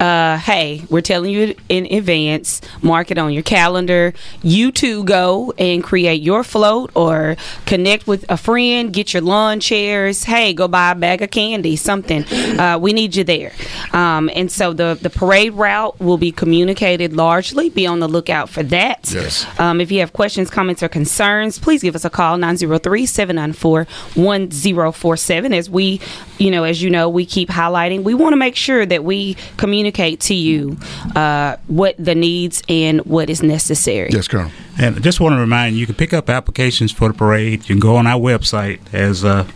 uh, 0.00 0.38
hey, 0.38 0.82
we're 0.88 1.02
telling 1.02 1.30
you 1.30 1.54
in 1.68 1.86
advance. 1.92 2.62
Mark 2.80 3.10
it 3.10 3.18
on 3.18 3.34
your 3.34 3.42
calendar. 3.42 4.14
You 4.42 4.72
too 4.72 5.04
go 5.04 5.52
and 5.58 5.84
create 5.84 6.22
your 6.22 6.42
float 6.42 6.90
or 6.94 7.36
connect 7.66 8.06
with 8.06 8.24
a 8.30 8.38
friend. 8.38 8.92
Get 8.94 9.12
your 9.12 9.20
lawn 9.20 9.60
chairs. 9.60 10.24
Hey, 10.24 10.54
go 10.54 10.68
buy 10.68 10.92
a 10.92 10.94
bag 10.94 11.20
of 11.20 11.30
candy, 11.30 11.76
something. 11.76 12.24
Uh, 12.24 12.78
we 12.80 12.94
need 12.94 13.14
you 13.14 13.24
there. 13.24 13.52
Um, 13.92 14.30
and 14.34 14.50
so 14.50 14.72
the 14.72 14.98
the 15.00 15.10
parade 15.10 15.52
route 15.52 16.00
will 16.00 16.18
be 16.18 16.32
communicated 16.32 17.12
largely. 17.12 17.68
Be 17.68 17.86
on 17.86 18.00
the 18.00 18.08
lookout 18.08 18.48
for 18.48 18.62
that. 18.64 19.10
Yes. 19.12 19.46
Um, 19.60 19.82
if 19.82 19.92
you 19.92 20.00
have 20.00 20.14
questions, 20.14 20.48
comments, 20.48 20.82
or 20.82 20.88
concerns, 20.88 21.58
please 21.58 21.82
give 21.82 21.94
us 21.94 22.06
a 22.06 22.10
call 22.10 22.38
903 22.38 23.04
794 23.04 23.86
1047. 24.14 25.52
As 25.52 25.68
we, 25.68 26.00
you 26.38 26.50
know, 26.50 26.64
as 26.64 26.82
you 26.82 26.88
know, 26.88 27.08
we 27.10 27.26
keep 27.26 27.50
highlighting, 27.50 28.02
we 28.02 28.14
want 28.14 28.32
to 28.32 28.38
make 28.38 28.56
sure 28.56 28.86
that 28.86 29.04
we 29.04 29.36
communicate 29.58 29.89
to 29.90 30.34
you 30.34 30.76
uh, 31.14 31.56
what 31.66 31.94
the 31.98 32.14
needs 32.14 32.62
and 32.68 33.00
what 33.04 33.30
is 33.30 33.42
necessary. 33.42 34.10
Yes, 34.12 34.28
Colonel. 34.28 34.50
And 34.78 34.96
I 34.96 35.00
just 35.00 35.20
want 35.20 35.34
to 35.34 35.38
remind 35.38 35.74
you, 35.74 35.80
you 35.80 35.86
can 35.86 35.94
pick 35.94 36.12
up 36.12 36.30
applications 36.30 36.92
for 36.92 37.08
the 37.08 37.14
parade. 37.14 37.60
You 37.68 37.74
can 37.74 37.80
go 37.80 37.96
on 37.96 38.06
our 38.06 38.20
website 38.20 38.80
as 38.94 39.24
uh, 39.24 39.46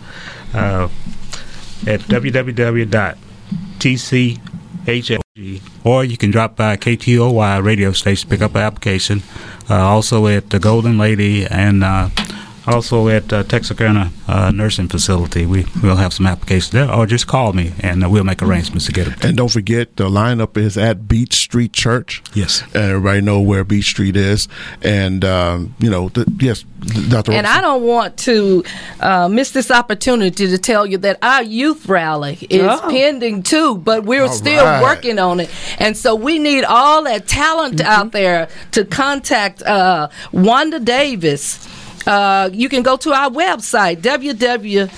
uh, 0.53 0.89
at 1.87 2.01
www.tchg, 2.01 3.19
or 5.85 6.05
you 6.05 6.17
can 6.17 6.31
drop 6.31 6.57
by 6.57 6.77
KTOY 6.77 7.65
radio 7.65 7.93
station 7.93 8.29
to 8.29 8.37
pick 8.37 8.43
up 8.43 8.55
an 8.55 8.63
application. 8.63 9.23
Uh, 9.69 9.77
also 9.77 10.27
at 10.27 10.51
the 10.51 10.59
Golden 10.59 10.99
Lady 10.99 11.47
and 11.47 11.83
uh, 11.83 12.11
Also 12.67 13.09
at 13.09 13.31
uh, 13.33 13.43
Texarkana 13.43 14.11
uh, 14.27 14.51
Nursing 14.51 14.89
Facility, 14.89 15.45
we 15.45 15.67
will 15.83 15.97
have 15.97 16.13
some 16.15 16.27
applications 16.27 16.71
there, 16.71 16.91
or 16.91 17.05
just 17.07 17.27
call 17.27 17.53
me 17.53 17.73
and 17.81 18.03
uh, 18.03 18.09
we'll 18.09 18.25
make 18.25 18.43
arrangements 18.43 18.87
to 18.87 18.93
get 18.93 19.05
them. 19.07 19.15
And 19.23 19.37
don't 19.37 19.51
forget, 19.51 19.97
the 19.97 20.09
lineup 20.09 20.57
is 20.57 20.79
at 20.79 21.07
Beach 21.07 21.35
Street 21.35 21.73
Church. 21.75 22.23
Yes. 22.33 22.63
And 22.75 22.77
everybody 22.85 23.21
know 23.21 23.41
where 23.41 23.65
Beach 23.65 23.85
Street 23.87 24.17
is. 24.17 24.49
And, 24.83 25.25
um, 25.25 25.75
you 25.79 25.91
know, 25.91 26.09
the, 26.09 26.25
yes, 26.41 26.65
Dr. 27.09 27.33
And 27.33 27.47
I 27.47 27.61
don't 27.61 27.83
want 27.83 28.17
to 28.19 28.65
uh, 29.01 29.29
miss 29.29 29.51
this 29.51 29.71
opportunity 29.71 30.47
to 30.49 30.59
tell 30.59 30.87
you 30.87 30.97
that 30.99 31.19
our 31.23 31.43
youth 31.43 31.87
rally 31.87 32.39
is 32.49 32.63
Oh. 32.65 32.89
pending 32.91 33.43
too, 33.43 33.77
but 33.77 34.05
we're 34.05 34.23
All 34.25 34.33
still 34.33 34.65
right. 34.65 34.83
working 34.83 35.19
on 35.19 35.41
it. 35.41 35.51
And 35.79 35.97
so 35.97 36.15
we 36.15 36.39
need 36.39 36.65
all 36.65 37.05
that 37.05 37.27
talent 37.27 37.75
Mm-hmm. 37.77 37.87
out 37.91 38.13
there 38.13 38.49
to 38.73 38.85
contact 38.85 39.63
uh, 39.63 40.09
Wanda 40.33 40.79
Davis. 40.81 41.67
Uh, 42.07 42.51
you 42.53 42.69
can 42.69 42.83
go 42.83 42.97
to 42.97 43.13
our 43.13 43.31
website 43.31 44.01
www.tcbha.org 44.01 44.89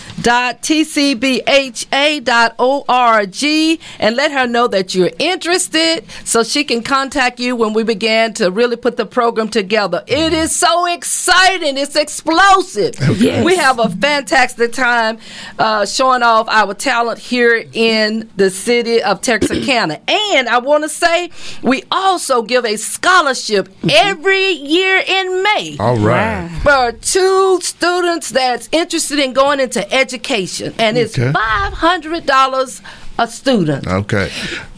and 3.99 4.17
let 4.17 4.33
her 4.33 4.47
know 4.47 4.67
that 4.69 4.95
you're 4.95 5.11
interested 5.19 6.05
so 6.25 6.43
she 6.43 6.65
can 6.65 6.83
contact 6.83 7.39
you 7.41 7.55
when 7.57 7.73
we 7.73 7.83
begin 7.83 8.33
to 8.35 8.51
really 8.51 8.77
put 8.77 8.97
the 8.97 9.07
program 9.07 9.49
together. 9.49 10.03
It 10.07 10.33
is 10.33 10.55
so 10.55 10.87
exciting, 10.87 11.77
it's 11.79 11.97
explosive. 11.97 12.95
Yes. 13.19 13.45
We 13.45 13.57
have 13.57 13.79
a 13.79 13.89
fantastic 13.89 14.73
time 14.73 15.19
uh, 15.59 15.87
showing 15.87 16.23
off 16.23 16.49
our 16.49 16.75
talent 16.75 17.19
here 17.19 17.65
in 17.73 18.31
the 18.37 18.51
city 18.51 19.03
of 19.03 19.21
Texarkana. 19.21 20.01
and 20.09 20.49
I 20.49 20.59
want 20.59 20.85
to 20.85 20.89
say 20.89 21.31
we 21.63 21.83
also 21.91 22.43
give 22.43 22.65
a 22.65 22.77
scholarship 22.77 23.69
every 23.91 24.51
year 24.51 25.03
in 25.07 25.43
May 25.43 25.77
All 25.79 25.97
right. 25.97 26.49
for 26.63 26.93
two 27.01 27.61
students 27.61 28.31
that's 28.31 28.69
interested 28.73 29.19
in 29.19 29.33
going 29.33 29.61
into 29.61 29.93
education, 29.93 30.75
and 30.79 30.97
it's 30.99 31.19
Okay. 31.19 31.33
five 31.33 31.73
hundred 31.73 32.27
dollars 32.27 32.83
a 33.19 33.27
student. 33.27 33.87
Okay. 33.87 34.31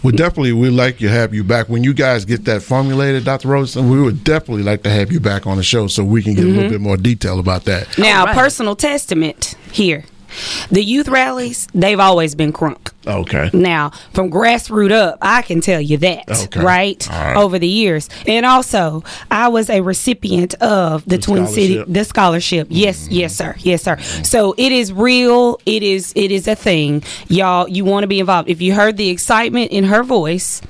Well, 0.03 0.13
definitely, 0.13 0.53
we'd 0.53 0.71
like 0.71 0.99
to 0.99 1.09
have 1.09 1.35
you 1.35 1.43
back. 1.43 1.69
When 1.69 1.83
you 1.83 1.93
guys 1.93 2.25
get 2.25 2.45
that 2.45 2.63
formulated, 2.63 3.25
Dr. 3.25 3.49
Rosen, 3.49 3.91
we 3.91 4.01
would 4.01 4.23
definitely 4.23 4.63
like 4.63 4.83
to 4.85 4.91
have 4.91 5.11
you 5.11 5.21
back 5.21 5.47
on 5.47 5.57
the 5.57 5.63
show 5.63 5.89
so 5.89 6.05
we 6.05 6.23
can 6.23 6.35
get 6.35 6.45
a 6.45 6.47
little 6.47 6.63
mm-hmm. 6.63 6.73
bit 6.73 6.81
more 6.81 6.97
detail 6.97 7.39
about 7.41 7.65
that. 7.65 7.99
Now, 7.99 8.21
All 8.21 8.27
right. 8.27 8.37
personal 8.37 8.77
testament 8.77 9.55
here. 9.73 10.05
The 10.71 10.83
youth 10.83 11.09
rallies, 11.09 11.67
they've 11.75 11.99
always 12.01 12.35
been 12.35 12.53
crunk. 12.53 12.93
Okay. 13.07 13.51
Now, 13.53 13.91
from 14.13 14.31
grassroots 14.31 14.93
up, 14.93 15.19
I 15.23 15.43
can 15.43 15.61
tell 15.61 15.81
you 15.81 15.97
that, 15.99 16.29
Okay. 16.45 16.61
right? 16.61 17.09
Right. 17.09 17.37
Over 17.37 17.59
the 17.59 17.69
years. 17.69 18.09
And 18.27 18.45
also, 18.45 19.03
I 19.31 19.49
was 19.49 19.71
a 19.71 19.81
recipient 19.81 20.55
of 20.55 21.05
the, 21.07 21.19
Twin 21.19 21.47
City 21.47 21.75
scholarship? 21.75 21.85
Mm-hmm. 21.85 21.93
the 21.93 22.05
scholarship. 22.05 22.67
Yes, 22.71 23.09
yes, 23.11 23.35
sir. 23.35 23.55
Yes, 23.59 23.83
sir. 23.83 23.99
So 24.23 24.55
it 24.59 24.73
is 24.73 24.93
real. 24.93 25.61
It 25.65 25.83
is 25.83 26.13
it 26.15 26.31
is 26.31 26.47
a 26.49 26.55
thing. 26.55 27.03
Y'all, 27.29 27.69
you 27.69 27.85
want 27.85 28.05
to 28.05 28.09
be 28.09 28.21
involved. 28.21 28.49
If 28.49 28.61
you 28.61 28.75
heard 28.75 28.97
the 28.97 29.09
excitement 29.09 29.71
in 29.73 29.85
her 29.85 30.03
voice, 30.03 30.61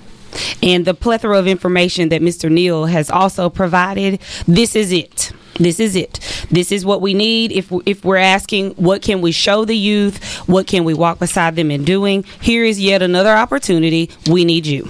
and 0.63 0.85
the 0.85 0.93
plethora 0.95 1.39
of 1.39 1.47
information 1.47 2.11
that 2.11 2.21
Mr. 2.21 2.51
Neal 2.51 2.85
has 2.85 3.11
also 3.11 3.49
provided, 3.49 4.21
this 4.47 4.77
is 4.77 4.93
it. 4.93 5.33
This 5.59 5.81
is 5.81 5.97
it. 5.97 6.21
This 6.51 6.71
is 6.73 6.85
what 6.85 7.01
we 7.01 7.15
need. 7.15 7.53
If 7.53 7.73
if 7.87 8.05
we're 8.05 8.17
asking, 8.17 8.71
what 8.77 9.03
can 9.03 9.21
we 9.21 9.33
show 9.33 9.65
the 9.65 9.77
youth? 9.77 10.23
What 10.49 10.67
can 10.67 10.85
we 10.85 10.95
walk 10.95 11.19
beside 11.19 11.57
them 11.57 11.71
in 11.71 11.85
doing? 11.85 12.25
Here 12.41 12.65
is 12.65 12.81
yet 12.81 13.03
another 13.03 13.35
opportunity. 13.37 14.11
We 14.31 14.45
need 14.45 14.67
you. 14.67 14.89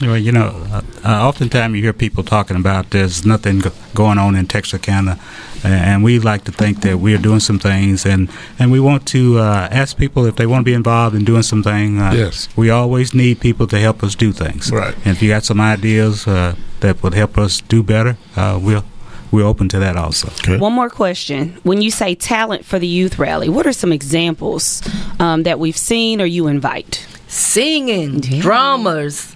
Well, 0.00 0.18
you 0.18 0.32
know, 0.32 0.48
uh, 0.72 0.80
uh, 1.04 1.28
oftentimes 1.28 1.76
you 1.76 1.82
hear 1.82 1.92
people 1.92 2.24
talking 2.24 2.56
about 2.56 2.90
there's 2.90 3.24
nothing 3.24 3.60
go- 3.60 3.70
going 3.94 4.18
on 4.18 4.34
in 4.34 4.46
Texarkana, 4.46 5.16
a- 5.62 5.66
and 5.68 6.02
we 6.02 6.18
like 6.18 6.42
to 6.44 6.50
think 6.52 6.80
that 6.80 6.98
we're 6.98 7.18
doing 7.18 7.38
some 7.38 7.60
things, 7.60 8.04
and, 8.04 8.28
and 8.58 8.72
we 8.72 8.80
want 8.80 9.06
to 9.08 9.38
uh, 9.38 9.68
ask 9.70 9.96
people 9.96 10.26
if 10.26 10.34
they 10.34 10.46
want 10.46 10.62
to 10.62 10.64
be 10.64 10.74
involved 10.74 11.14
in 11.14 11.24
doing 11.24 11.42
something. 11.44 12.00
Uh, 12.00 12.12
Yes. 12.14 12.48
We 12.56 12.68
always 12.70 13.14
need 13.14 13.38
people 13.40 13.68
to 13.68 13.78
help 13.78 14.02
us 14.02 14.16
do 14.16 14.32
things. 14.32 14.72
Right. 14.72 14.94
And 15.04 15.14
if 15.16 15.22
you 15.22 15.28
got 15.28 15.44
some 15.44 15.60
ideas 15.60 16.26
uh, 16.26 16.56
that 16.80 17.00
would 17.04 17.14
help 17.14 17.38
us 17.38 17.60
do 17.60 17.84
better, 17.84 18.16
uh, 18.34 18.58
we'll, 18.60 18.84
we're 19.32 19.44
open 19.44 19.68
to 19.70 19.78
that 19.80 19.96
also. 19.96 20.28
Okay. 20.28 20.58
One 20.58 20.72
more 20.74 20.90
question. 20.90 21.58
When 21.64 21.80
you 21.82 21.90
say 21.90 22.14
talent 22.14 22.64
for 22.64 22.78
the 22.78 22.86
youth 22.86 23.18
rally, 23.18 23.48
what 23.48 23.66
are 23.66 23.72
some 23.72 23.92
examples 23.92 24.82
um, 25.18 25.42
that 25.44 25.58
we've 25.58 25.76
seen 25.76 26.20
or 26.20 26.26
you 26.26 26.46
invite? 26.46 27.06
Singing, 27.28 28.20
drummers, 28.20 29.34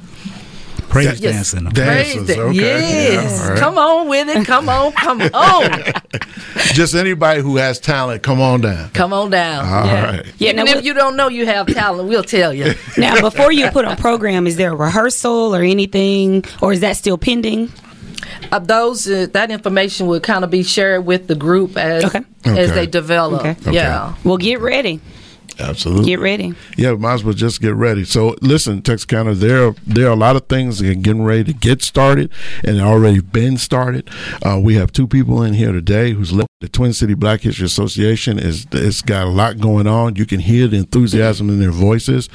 Praise 0.89 1.21
Yes. 1.21 1.51
dancing. 1.53 1.65
Dancers, 1.71 2.25
praise- 2.27 2.39
okay. 2.39 2.53
Yes, 2.55 3.33
Yeah, 3.39 3.43
all 3.43 3.51
right. 3.51 3.59
come 3.59 3.77
on 3.79 4.09
with 4.09 4.29
it. 4.29 4.47
Come 4.47 4.69
on, 4.69 4.93
come 4.93 5.21
on, 5.35 5.83
Just 6.75 6.95
anybody 6.95 7.43
who 7.43 7.57
has 7.57 7.81
talent, 7.81 8.23
come 8.23 8.41
on 8.41 8.61
down. 8.61 8.91
come 8.91 9.13
on 9.13 9.31
down. 9.31 9.65
All 9.67 9.83
right. 9.93 10.25
Yeah, 10.39 10.53
Even 10.53 10.65
now, 10.65 10.73
if 10.79 10.85
you 10.85 10.95
don't 10.95 11.17
know 11.17 11.29
you 11.29 11.45
have 11.47 11.67
talent, 11.67 12.09
we'll 12.09 12.23
tell 12.23 12.55
you. 12.55 12.75
now 12.97 13.21
before 13.21 13.51
you 13.51 13.69
put 13.71 13.85
on 13.85 13.97
program, 13.97 14.47
is 14.47 14.57
there 14.57 14.73
a 14.73 14.77
rehearsal 14.77 15.55
or 15.57 15.63
anything, 15.63 16.45
or 16.63 16.73
is 16.73 16.81
that 16.81 16.97
still 16.97 17.19
pending? 17.19 17.71
Uh, 18.52 18.59
those 18.59 19.07
uh, 19.09 19.26
that 19.33 19.50
information 19.50 20.07
will 20.07 20.20
kind 20.20 20.44
of 20.44 20.50
be 20.50 20.62
shared 20.62 21.05
with 21.07 21.26
the 21.26 21.35
group 21.35 21.76
as 21.76 22.05
Okay. 22.05 22.20
as 22.44 22.70
Okay. 22.70 22.74
they 22.74 22.87
develop. 22.87 23.40
Okay. 23.44 23.57
Yeah. 23.72 24.14
Well, 24.24 24.37
get 24.38 24.61
ready. 24.61 25.00
Absolutely. 25.59 26.05
Get 26.05 26.20
ready. 26.20 26.52
Yeah, 26.76 26.92
might 26.96 27.14
as 27.14 27.24
well 27.24 27.33
just 27.33 27.62
get 27.62 27.74
ready. 27.74 28.05
So 28.05 28.37
listen, 28.42 28.83
Texarkana, 28.83 29.33
there 29.35 29.74
there 29.87 30.09
are 30.09 30.12
a 30.12 30.16
lot 30.16 30.37
of 30.37 30.46
things 30.48 30.79
that 30.81 30.90
are 30.90 30.94
getting 30.94 31.22
ready 31.22 31.44
to 31.44 31.55
get 31.55 31.81
started 31.83 32.31
and 32.62 32.79
already 32.79 33.20
been 33.20 33.57
started. 33.57 34.11
Uh, 34.44 34.61
we 34.62 34.74
have 34.74 34.92
two 34.92 35.07
people 35.07 35.42
in 35.42 35.55
here 35.55 35.72
today 35.72 36.12
who's 36.12 36.31
led 36.33 36.46
the 36.61 36.68
Twin 36.68 36.92
City 36.92 37.14
Black 37.14 37.40
History 37.40 37.64
Association 37.64 38.38
is 38.38 38.66
it's 38.72 39.00
got 39.00 39.26
a 39.26 39.31
lot 39.31 39.59
going 39.59 39.87
on. 39.87 40.16
You 40.16 40.26
can 40.26 40.40
hear 40.40 40.68
the 40.68 40.76
enthusiasm 40.76 41.48
in 41.48 41.59
their 41.59 41.70
voices. 41.70 42.29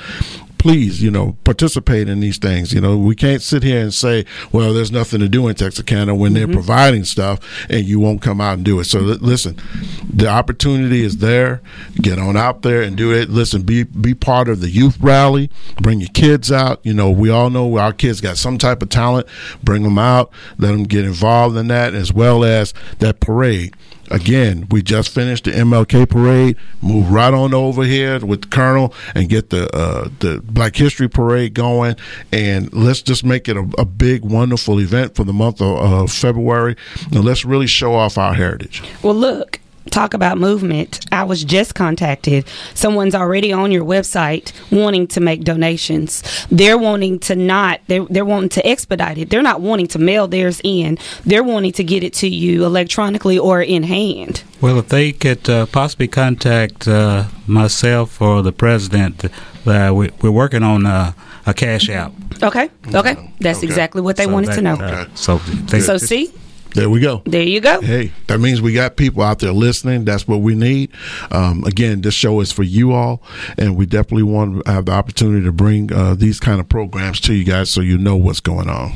Please, 0.62 1.02
you 1.02 1.10
know, 1.10 1.36
participate 1.44 2.08
in 2.08 2.20
these 2.20 2.38
things. 2.38 2.72
You 2.72 2.82
know, 2.82 2.96
we 2.96 3.16
can't 3.16 3.42
sit 3.42 3.64
here 3.64 3.82
and 3.82 3.92
say, 3.92 4.26
"Well, 4.52 4.76
there's 4.76 4.92
nothing 4.92 5.20
to 5.20 5.28
do 5.28 5.48
in 5.48 5.56
Texarkana" 5.56 6.14
when 6.14 6.34
they're 6.34 6.46
mm-hmm. 6.46 6.54
providing 6.54 7.04
stuff 7.04 7.40
and 7.68 7.84
you 7.84 8.00
won't 8.00 8.22
come 8.22 8.40
out 8.40 8.58
and 8.58 8.64
do 8.64 8.80
it. 8.80 8.84
So, 8.84 9.00
li- 9.00 9.18
listen, 9.22 9.58
the 10.08 10.28
opportunity 10.28 11.04
is 11.04 11.18
there. 11.18 11.64
Get 11.96 12.20
on 12.20 12.38
out 12.38 12.62
there 12.62 12.84
and 12.84 12.96
do 12.96 13.12
it. 13.12 13.28
Listen, 13.28 13.64
be 13.64 13.86
be 13.86 14.14
part 14.14 14.48
of 14.50 14.62
the 14.62 14.70
youth 14.70 15.00
rally. 15.00 15.50
Bring 15.82 16.00
your 16.00 16.10
kids 16.10 16.52
out. 16.52 16.80
You 16.84 16.94
know, 16.94 17.10
we 17.10 17.32
all 17.32 17.50
know 17.50 17.78
our 17.78 17.92
kids 17.92 18.22
got 18.22 18.38
some 18.38 18.60
type 18.60 18.84
of 18.84 18.90
talent. 18.90 19.26
Bring 19.64 19.82
them 19.82 19.98
out. 19.98 20.32
Let 20.60 20.74
them 20.74 20.84
get 20.84 21.06
involved 21.06 21.58
in 21.58 21.70
that, 21.70 21.96
as 21.96 22.14
well 22.14 22.44
as 22.44 22.72
that 23.00 23.20
parade. 23.20 23.76
Again, 24.12 24.68
we 24.70 24.82
just 24.82 25.10
finished 25.10 25.46
the 25.46 25.52
MLK 25.52 26.10
parade. 26.10 26.58
Move 26.82 27.10
right 27.10 27.34
on 27.34 27.54
over 27.54 27.84
here 27.84 28.20
with 28.20 28.42
the 28.42 28.48
Colonel 28.50 28.94
and 29.16 29.30
get 29.30 29.50
the 29.52 29.74
uh, 29.76 30.10
the 30.20 30.42
Black 30.44 30.76
History 30.76 31.08
Parade 31.08 31.54
going. 31.54 31.96
And 32.32 32.72
let's 32.74 33.02
just 33.02 33.24
make 33.24 33.48
it 33.48 33.56
a, 33.56 33.68
a 33.78 33.86
big, 33.86 34.26
wonderful 34.26 34.80
event 34.80 35.16
for 35.16 35.24
the 35.24 35.34
month 35.34 35.62
of 35.62 35.78
uh, 35.78 36.08
February. 36.08 36.76
And 37.12 37.24
let's 37.24 37.46
really 37.46 37.68
show 37.68 37.94
off 37.94 38.18
our 38.18 38.34
heritage. 38.34 38.84
Well, 39.02 39.16
look, 39.16 39.61
talk 39.90 40.14
about 40.14 40.38
movement. 40.38 41.06
I 41.12 41.24
was 41.24 41.44
just 41.44 41.74
contacted. 41.76 42.46
Someone's 42.74 43.16
already 43.16 43.52
on 43.52 43.72
your 43.72 43.84
website 43.84 44.52
wanting 44.72 45.08
to 45.08 45.20
make 45.20 45.44
donations. 45.44 46.24
They're 46.52 46.78
wanting 46.78 47.20
to 47.20 47.36
not, 47.36 47.82
they're, 47.88 48.06
they're 48.06 48.26
wanting 48.26 48.50
to 48.50 48.68
expedite 48.68 49.18
it. 49.18 49.30
They're 49.30 49.42
not 49.42 49.62
wanting 49.62 49.88
to 49.88 50.00
mail 50.00 50.28
theirs 50.28 50.62
in. 50.64 50.98
They're 51.26 51.44
wanting 51.44 51.72
to 51.74 51.84
get 51.84 52.04
it 52.04 52.14
to 52.16 52.28
you 52.28 52.64
electronically 52.66 53.40
or 53.40 53.62
in 53.62 53.84
hand. 53.84 54.44
Well, 54.62 54.78
if 54.78 54.90
they 54.90 55.12
could 55.12 55.50
uh, 55.50 55.66
possibly 55.66 56.08
contact 56.08 56.88
uh, 56.88 57.26
myself 57.48 58.22
or 58.22 58.44
the 58.44 58.52
president, 58.52 59.26
uh, 59.66 59.92
we, 59.94 60.12
we're 60.22 60.30
working 60.32 60.62
on 60.64 60.86
uh, 60.86 61.14
a 61.48 61.54
cash 61.54 61.90
out. 61.90 62.14
Okay. 62.44 62.70
Okay. 62.94 63.34
That's 63.40 63.64
exactly 63.64 64.02
what 64.02 64.18
they 64.18 64.26
So 64.26 64.32
wanted 64.34 64.50
that, 64.50 64.56
to 64.58 64.62
know. 64.62 64.74
uh, 64.76 65.06
so, 65.16 65.38
they, 65.38 65.80
so, 65.80 65.98
see, 65.98 66.32
There 66.74 66.90
we 66.90 67.00
go. 67.00 67.22
there 67.26 67.44
you 67.44 67.60
go. 67.60 67.82
Hey, 67.82 68.12
that 68.28 68.40
means 68.40 68.62
we 68.62 68.74
got 68.74 68.96
people 68.96 69.24
out 69.24 69.40
there 69.40 69.52
listening. 69.52 70.06
That's 70.06 70.28
what 70.28 70.38
we 70.38 70.56
need. 70.56 70.92
Um, 71.30 71.64
again, 71.66 72.02
this 72.02 72.14
show 72.14 72.40
is 72.40 72.52
for 72.52 72.64
you 72.64 72.94
all, 72.94 73.22
and 73.58 73.76
we 73.76 73.86
definitely 73.86 74.24
want 74.24 74.66
to 74.66 74.72
have 74.72 74.86
the 74.86 74.94
opportunity 74.94 75.44
to 75.46 75.52
bring 75.52 75.92
uh, 75.92 76.16
these 76.16 76.40
kind 76.40 76.60
of 76.60 76.70
programs 76.70 77.20
to 77.22 77.34
you 77.34 77.44
guys 77.44 77.70
so 77.70 77.82
you 77.82 77.98
know 77.98 78.16
what's 78.16 78.40
going 78.40 78.70
on. 78.70 78.94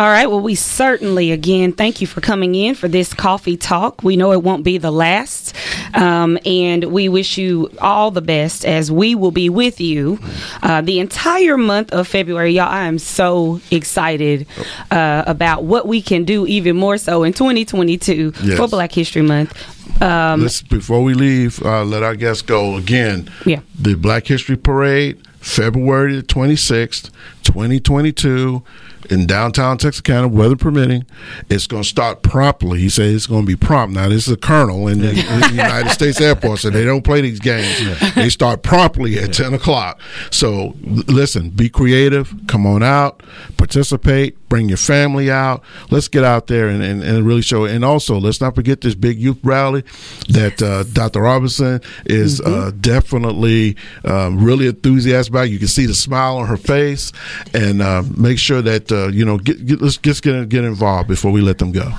All 0.00 0.06
right. 0.06 0.30
Well, 0.30 0.40
we 0.40 0.54
certainly, 0.54 1.30
again, 1.30 1.72
thank 1.74 2.00
you 2.00 2.06
for 2.06 2.22
coming 2.22 2.54
in 2.54 2.74
for 2.74 2.88
this 2.88 3.12
coffee 3.12 3.58
talk. 3.58 4.02
We 4.02 4.16
know 4.16 4.32
it 4.32 4.42
won't 4.42 4.64
be 4.64 4.78
the 4.78 4.90
last. 4.90 5.54
Um, 5.92 6.38
and 6.46 6.84
we 6.84 7.10
wish 7.10 7.36
you 7.36 7.70
all 7.82 8.10
the 8.10 8.22
best 8.22 8.64
as 8.64 8.90
we 8.90 9.14
will 9.14 9.30
be 9.30 9.50
with 9.50 9.78
you 9.78 10.18
uh, 10.62 10.80
the 10.80 11.00
entire 11.00 11.58
month 11.58 11.92
of 11.92 12.08
February. 12.08 12.52
Y'all, 12.52 12.70
I 12.70 12.84
am 12.84 12.98
so 12.98 13.60
excited 13.70 14.46
uh, 14.90 15.24
about 15.26 15.64
what 15.64 15.86
we 15.86 16.00
can 16.00 16.24
do 16.24 16.46
even 16.46 16.76
more 16.78 16.96
so 16.96 17.22
in 17.22 17.34
2022 17.34 18.32
Yes. 18.42 18.56
for 18.56 18.68
Black 18.68 18.92
History 18.92 19.20
Month. 19.20 19.54
Um, 20.02 20.40
Let's 20.40 20.62
before 20.62 21.02
we 21.02 21.12
leave, 21.12 21.62
uh, 21.62 21.84
let 21.84 22.02
our 22.02 22.16
guests 22.16 22.40
go 22.40 22.76
again. 22.76 23.30
Yeah. 23.44 23.60
The 23.78 23.96
Black 23.96 24.26
History 24.28 24.56
Parade, 24.56 25.20
February 25.40 26.16
the 26.16 26.22
twenty 26.22 26.56
sixth, 26.56 27.10
twenty 27.42 27.80
twenty 27.80 28.12
two. 28.12 28.62
In 29.08 29.26
downtown 29.26 29.78
Texarkana, 29.78 30.28
weather 30.28 30.56
permitting. 30.56 31.06
It's 31.48 31.66
going 31.66 31.82
to 31.82 31.88
start 31.88 32.22
promptly. 32.22 32.80
He 32.80 32.88
said 32.88 33.06
it's 33.06 33.26
going 33.26 33.42
to 33.42 33.46
be 33.46 33.56
prompt. 33.56 33.94
Now, 33.94 34.08
this 34.08 34.26
is 34.26 34.34
a 34.34 34.36
colonel 34.36 34.88
in 34.88 35.00
the, 35.00 35.10
in 35.10 35.40
the 35.40 35.50
United 35.50 35.90
States 35.90 36.20
Air 36.20 36.36
Force, 36.36 36.64
and 36.64 36.74
they 36.74 36.84
don't 36.84 37.02
play 37.02 37.20
these 37.20 37.40
games. 37.40 38.14
They 38.14 38.28
start 38.28 38.62
promptly 38.62 39.18
at 39.18 39.32
10 39.32 39.54
o'clock. 39.54 40.00
So, 40.30 40.74
listen, 40.80 41.50
be 41.50 41.68
creative, 41.68 42.34
come 42.46 42.66
on 42.66 42.82
out, 42.82 43.22
participate, 43.56 44.36
bring 44.50 44.68
your 44.68 44.76
family 44.76 45.30
out. 45.30 45.62
Let's 45.90 46.08
get 46.08 46.24
out 46.24 46.48
there 46.48 46.68
and, 46.68 46.82
and, 46.82 47.02
and 47.02 47.24
really 47.24 47.40
show 47.40 47.64
it. 47.64 47.74
And 47.74 47.84
also, 47.84 48.18
let's 48.18 48.40
not 48.40 48.54
forget 48.54 48.82
this 48.82 48.94
big 48.94 49.18
youth 49.18 49.38
rally 49.42 49.84
that 50.28 50.60
uh, 50.60 50.82
Dr. 50.82 51.22
Robinson 51.22 51.80
is 52.04 52.40
uh, 52.42 52.72
definitely 52.78 53.76
um, 54.04 54.44
really 54.44 54.66
enthusiastic 54.66 55.32
about. 55.32 55.48
You 55.48 55.58
can 55.58 55.68
see 55.68 55.86
the 55.86 55.94
smile 55.94 56.36
on 56.38 56.48
her 56.48 56.58
face, 56.58 57.12
and 57.54 57.80
uh, 57.80 58.02
make 58.16 58.38
sure 58.38 58.60
that 58.60 58.89
uh, 58.92 59.08
you 59.08 59.24
know 59.24 59.38
get, 59.38 59.64
get, 59.66 59.80
let's 59.80 59.96
just 59.96 60.22
get 60.22 60.48
get 60.48 60.64
involved 60.64 61.08
before 61.08 61.30
we 61.30 61.40
let 61.40 61.58
them 61.58 61.72
go. 61.72 61.92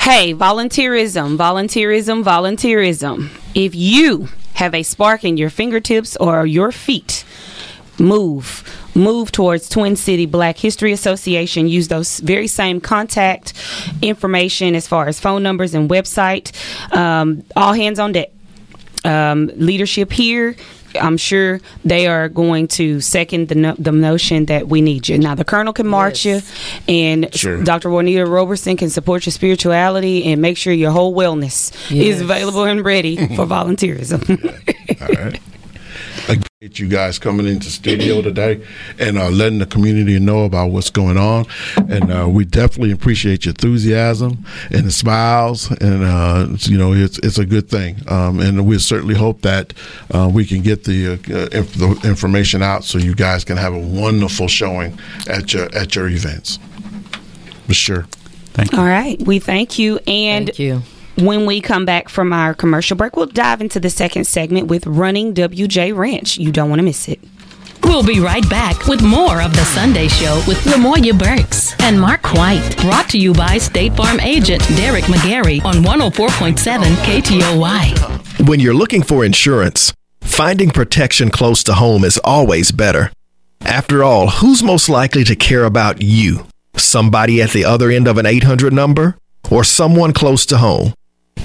Hey, 0.00 0.34
volunteerism, 0.34 1.36
volunteerism, 1.36 2.24
volunteerism. 2.24 3.30
If 3.54 3.74
you 3.74 4.28
have 4.54 4.74
a 4.74 4.82
spark 4.82 5.24
in 5.24 5.36
your 5.36 5.50
fingertips 5.50 6.16
or 6.16 6.46
your 6.46 6.72
feet, 6.72 7.24
move. 7.98 8.62
Move 8.94 9.32
towards 9.32 9.68
Twin 9.68 9.96
City 9.96 10.24
Black 10.24 10.56
History 10.56 10.92
Association. 10.92 11.66
Use 11.66 11.88
those 11.88 12.20
very 12.20 12.46
same 12.46 12.80
contact 12.80 13.52
information 14.02 14.74
as 14.74 14.86
far 14.86 15.08
as 15.08 15.18
phone 15.18 15.42
numbers 15.42 15.74
and 15.74 15.90
website. 15.90 16.52
Um, 16.94 17.42
all 17.56 17.72
hands 17.72 17.98
on 17.98 18.12
deck. 18.12 18.30
Um, 19.04 19.50
leadership 19.56 20.12
here. 20.12 20.56
I'm 21.00 21.16
sure 21.16 21.60
they 21.84 22.06
are 22.06 22.28
going 22.28 22.68
to 22.68 23.00
second 23.00 23.48
the, 23.48 23.54
no- 23.54 23.76
the 23.78 23.92
notion 23.92 24.46
that 24.46 24.68
we 24.68 24.80
need 24.80 25.08
you. 25.08 25.18
Now, 25.18 25.34
the 25.34 25.44
Colonel 25.44 25.72
can 25.72 25.86
march 25.86 26.24
you, 26.24 26.40
and 26.88 27.34
Sure. 27.34 27.62
Dr. 27.62 27.90
Juanita 27.90 28.26
Roberson 28.26 28.76
can 28.76 28.90
support 28.90 29.26
your 29.26 29.32
spirituality 29.32 30.24
and 30.24 30.40
make 30.42 30.56
sure 30.56 30.72
your 30.72 30.90
whole 30.90 31.14
wellness 31.14 31.72
Yes. 31.90 32.16
is 32.16 32.20
available 32.20 32.64
and 32.64 32.84
ready 32.84 33.16
for 33.36 33.46
volunteerism. 33.46 34.22
All 35.00 35.24
right. 35.24 35.40
I 36.28 36.32
appreciate 36.32 36.78
you 36.78 36.88
guys 36.88 37.18
coming 37.18 37.46
into 37.46 37.68
studio 37.68 38.22
today 38.22 38.64
and 38.98 39.18
uh, 39.18 39.28
letting 39.28 39.58
the 39.58 39.66
community 39.66 40.18
know 40.18 40.44
about 40.44 40.70
what's 40.70 40.90
going 40.90 41.18
on. 41.18 41.46
And 41.76 42.10
uh, 42.10 42.28
we 42.28 42.44
definitely 42.44 42.92
appreciate 42.92 43.44
your 43.44 43.50
enthusiasm 43.52 44.44
and 44.70 44.86
the 44.86 44.90
smiles. 44.90 45.70
And 45.70 46.02
uh, 46.02 46.46
you 46.60 46.78
know, 46.78 46.92
it's 46.94 47.18
it's 47.18 47.38
a 47.38 47.44
good 47.44 47.68
thing. 47.68 47.96
Um, 48.08 48.40
and 48.40 48.66
we 48.66 48.78
certainly 48.78 49.14
hope 49.14 49.42
that 49.42 49.74
uh, 50.12 50.30
we 50.32 50.46
can 50.46 50.62
get 50.62 50.84
the, 50.84 51.12
uh, 51.12 51.56
inf- 51.56 51.74
the 51.74 52.00
information 52.04 52.62
out 52.62 52.84
so 52.84 52.98
you 52.98 53.14
guys 53.14 53.44
can 53.44 53.56
have 53.56 53.74
a 53.74 53.78
wonderful 53.78 54.48
showing 54.48 54.98
at 55.28 55.52
your 55.52 55.74
at 55.74 55.94
your 55.94 56.08
events. 56.08 56.58
For 57.66 57.74
sure. 57.74 58.06
Thank 58.54 58.72
you. 58.72 58.78
All 58.78 58.84
right. 58.84 59.20
We 59.22 59.38
thank 59.40 59.78
you. 59.78 59.98
And 60.06 60.46
Thank 60.46 60.58
you. 60.58 60.82
When 61.16 61.46
we 61.46 61.60
come 61.60 61.84
back 61.84 62.08
from 62.08 62.32
our 62.32 62.54
commercial 62.54 62.96
break, 62.96 63.16
we'll 63.16 63.26
dive 63.26 63.60
into 63.60 63.78
the 63.78 63.90
second 63.90 64.24
segment 64.24 64.66
with 64.66 64.86
Running 64.86 65.34
WJ 65.34 65.96
Ranch. 65.96 66.38
You 66.38 66.50
don't 66.50 66.68
want 66.68 66.80
to 66.80 66.84
miss 66.84 67.08
it. 67.08 67.20
We'll 67.84 68.02
be 68.02 68.18
right 68.18 68.48
back 68.48 68.86
with 68.86 69.02
more 69.02 69.42
of 69.42 69.52
the 69.54 69.64
Sunday 69.64 70.08
Show 70.08 70.42
with 70.48 70.58
Lamoya 70.64 71.16
Burks 71.16 71.74
and 71.80 72.00
Mark 72.00 72.32
White. 72.32 72.76
Brought 72.78 73.08
to 73.10 73.18
you 73.18 73.34
by 73.34 73.58
State 73.58 73.94
Farm 73.94 74.18
agent 74.20 74.62
Derek 74.68 75.04
McGarry 75.04 75.62
on 75.64 75.76
104.7 75.76 76.82
KTOY. 77.04 78.48
When 78.48 78.58
you're 78.58 78.74
looking 78.74 79.02
for 79.02 79.24
insurance, 79.24 79.92
finding 80.22 80.70
protection 80.70 81.30
close 81.30 81.62
to 81.64 81.74
home 81.74 82.04
is 82.04 82.18
always 82.24 82.72
better. 82.72 83.12
After 83.60 84.02
all, 84.02 84.28
who's 84.28 84.62
most 84.62 84.88
likely 84.88 85.22
to 85.24 85.36
care 85.36 85.64
about 85.64 86.02
you? 86.02 86.46
Somebody 86.76 87.40
at 87.40 87.50
the 87.50 87.64
other 87.64 87.90
end 87.90 88.08
of 88.08 88.18
an 88.18 88.26
800 88.26 88.72
number 88.72 89.16
or 89.50 89.62
someone 89.62 90.12
close 90.12 90.44
to 90.46 90.58
home? 90.58 90.94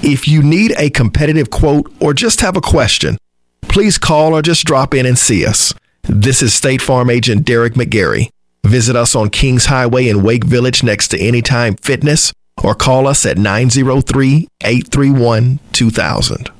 If 0.02 0.26
you 0.26 0.42
need 0.42 0.72
a 0.78 0.88
competitive 0.88 1.50
quote 1.50 1.92
or 2.00 2.14
just 2.14 2.40
have 2.40 2.56
a 2.56 2.62
question, 2.62 3.18
please 3.62 3.98
call 3.98 4.34
or 4.34 4.40
just 4.40 4.64
drop 4.64 4.94
in 4.94 5.04
and 5.04 5.18
see 5.18 5.44
us. 5.44 5.74
This 6.04 6.42
is 6.42 6.54
State 6.54 6.80
Farm 6.80 7.10
agent 7.10 7.44
Derek 7.44 7.74
McGarry. 7.74 8.30
Visit 8.64 8.96
us 8.96 9.14
on 9.14 9.28
Kings 9.28 9.66
Highway 9.66 10.08
in 10.08 10.22
Wake 10.22 10.44
Village 10.44 10.82
next 10.82 11.08
to 11.08 11.20
Anytime 11.20 11.76
Fitness 11.76 12.32
or 12.64 12.74
call 12.74 13.06
us 13.06 13.26
at 13.26 13.36
903 13.36 14.48
831 14.62 15.60
2000. 15.72 16.50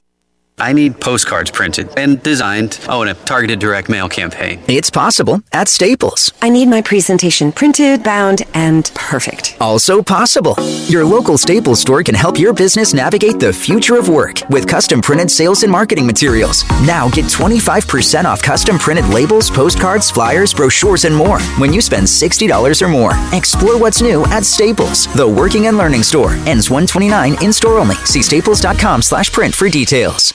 I 0.61 0.73
need 0.73 1.01
postcards 1.01 1.51
printed 1.51 1.89
and 1.97 2.23
designed. 2.23 2.79
Oh, 2.89 3.01
and 3.01 3.11
a 3.11 3.15
targeted 3.15 3.59
direct 3.59 3.89
mail 3.89 4.09
campaign. 4.09 4.61
It's 4.69 4.91
possible 4.91 5.43
at 5.53 5.69
Staples. 5.69 6.33
I 6.43 6.51
need 6.51 6.69
my 6.69 6.83
presentation 6.83 7.51
printed, 7.51 8.03
bound, 8.03 8.43
and 8.53 8.91
perfect. 8.95 9.57
Also 9.61 10.03
possible. 10.03 10.57
Your 10.87 11.05
local 11.05 11.39
Staples 11.39 11.81
store 11.81 12.03
can 12.03 12.15
help 12.15 12.39
your 12.39 12.53
business 12.53 12.93
navigate 12.93 13.41
the 13.41 13.53
future 13.53 13.97
of 13.99 14.09
work 14.09 14.41
with 14.51 14.69
custom 14.69 15.01
printed 15.01 15.31
sales 15.31 15.63
and 15.63 15.73
marketing 15.73 16.07
materials. 16.07 16.69
Now 16.87 17.09
get 17.09 17.25
25% 17.25 18.25
off 18.25 18.43
custom 18.43 18.79
printed 18.79 19.07
labels, 19.07 19.51
postcards, 19.51 20.11
flyers, 20.11 20.53
brochures, 20.53 21.05
and 21.07 21.17
more 21.17 21.41
when 21.59 21.73
you 21.73 21.81
spend 21.81 22.07
$60 22.07 22.83
or 22.83 22.89
more. 22.89 23.13
Explore 23.33 23.79
what's 23.79 24.03
new 24.03 24.25
at 24.27 24.45
Staples, 24.45 25.07
the 25.15 25.27
working 25.27 25.67
and 25.69 25.79
learning 25.79 26.03
store. 26.03 26.33
Ends 26.47 26.69
129 26.71 27.43
in 27.43 27.53
store 27.53 27.79
only. 27.79 27.97
See 28.05 28.23
staples.com 28.23 29.03
slash 29.03 29.33
print 29.33 29.55
for 29.55 29.69
details. 29.69 30.35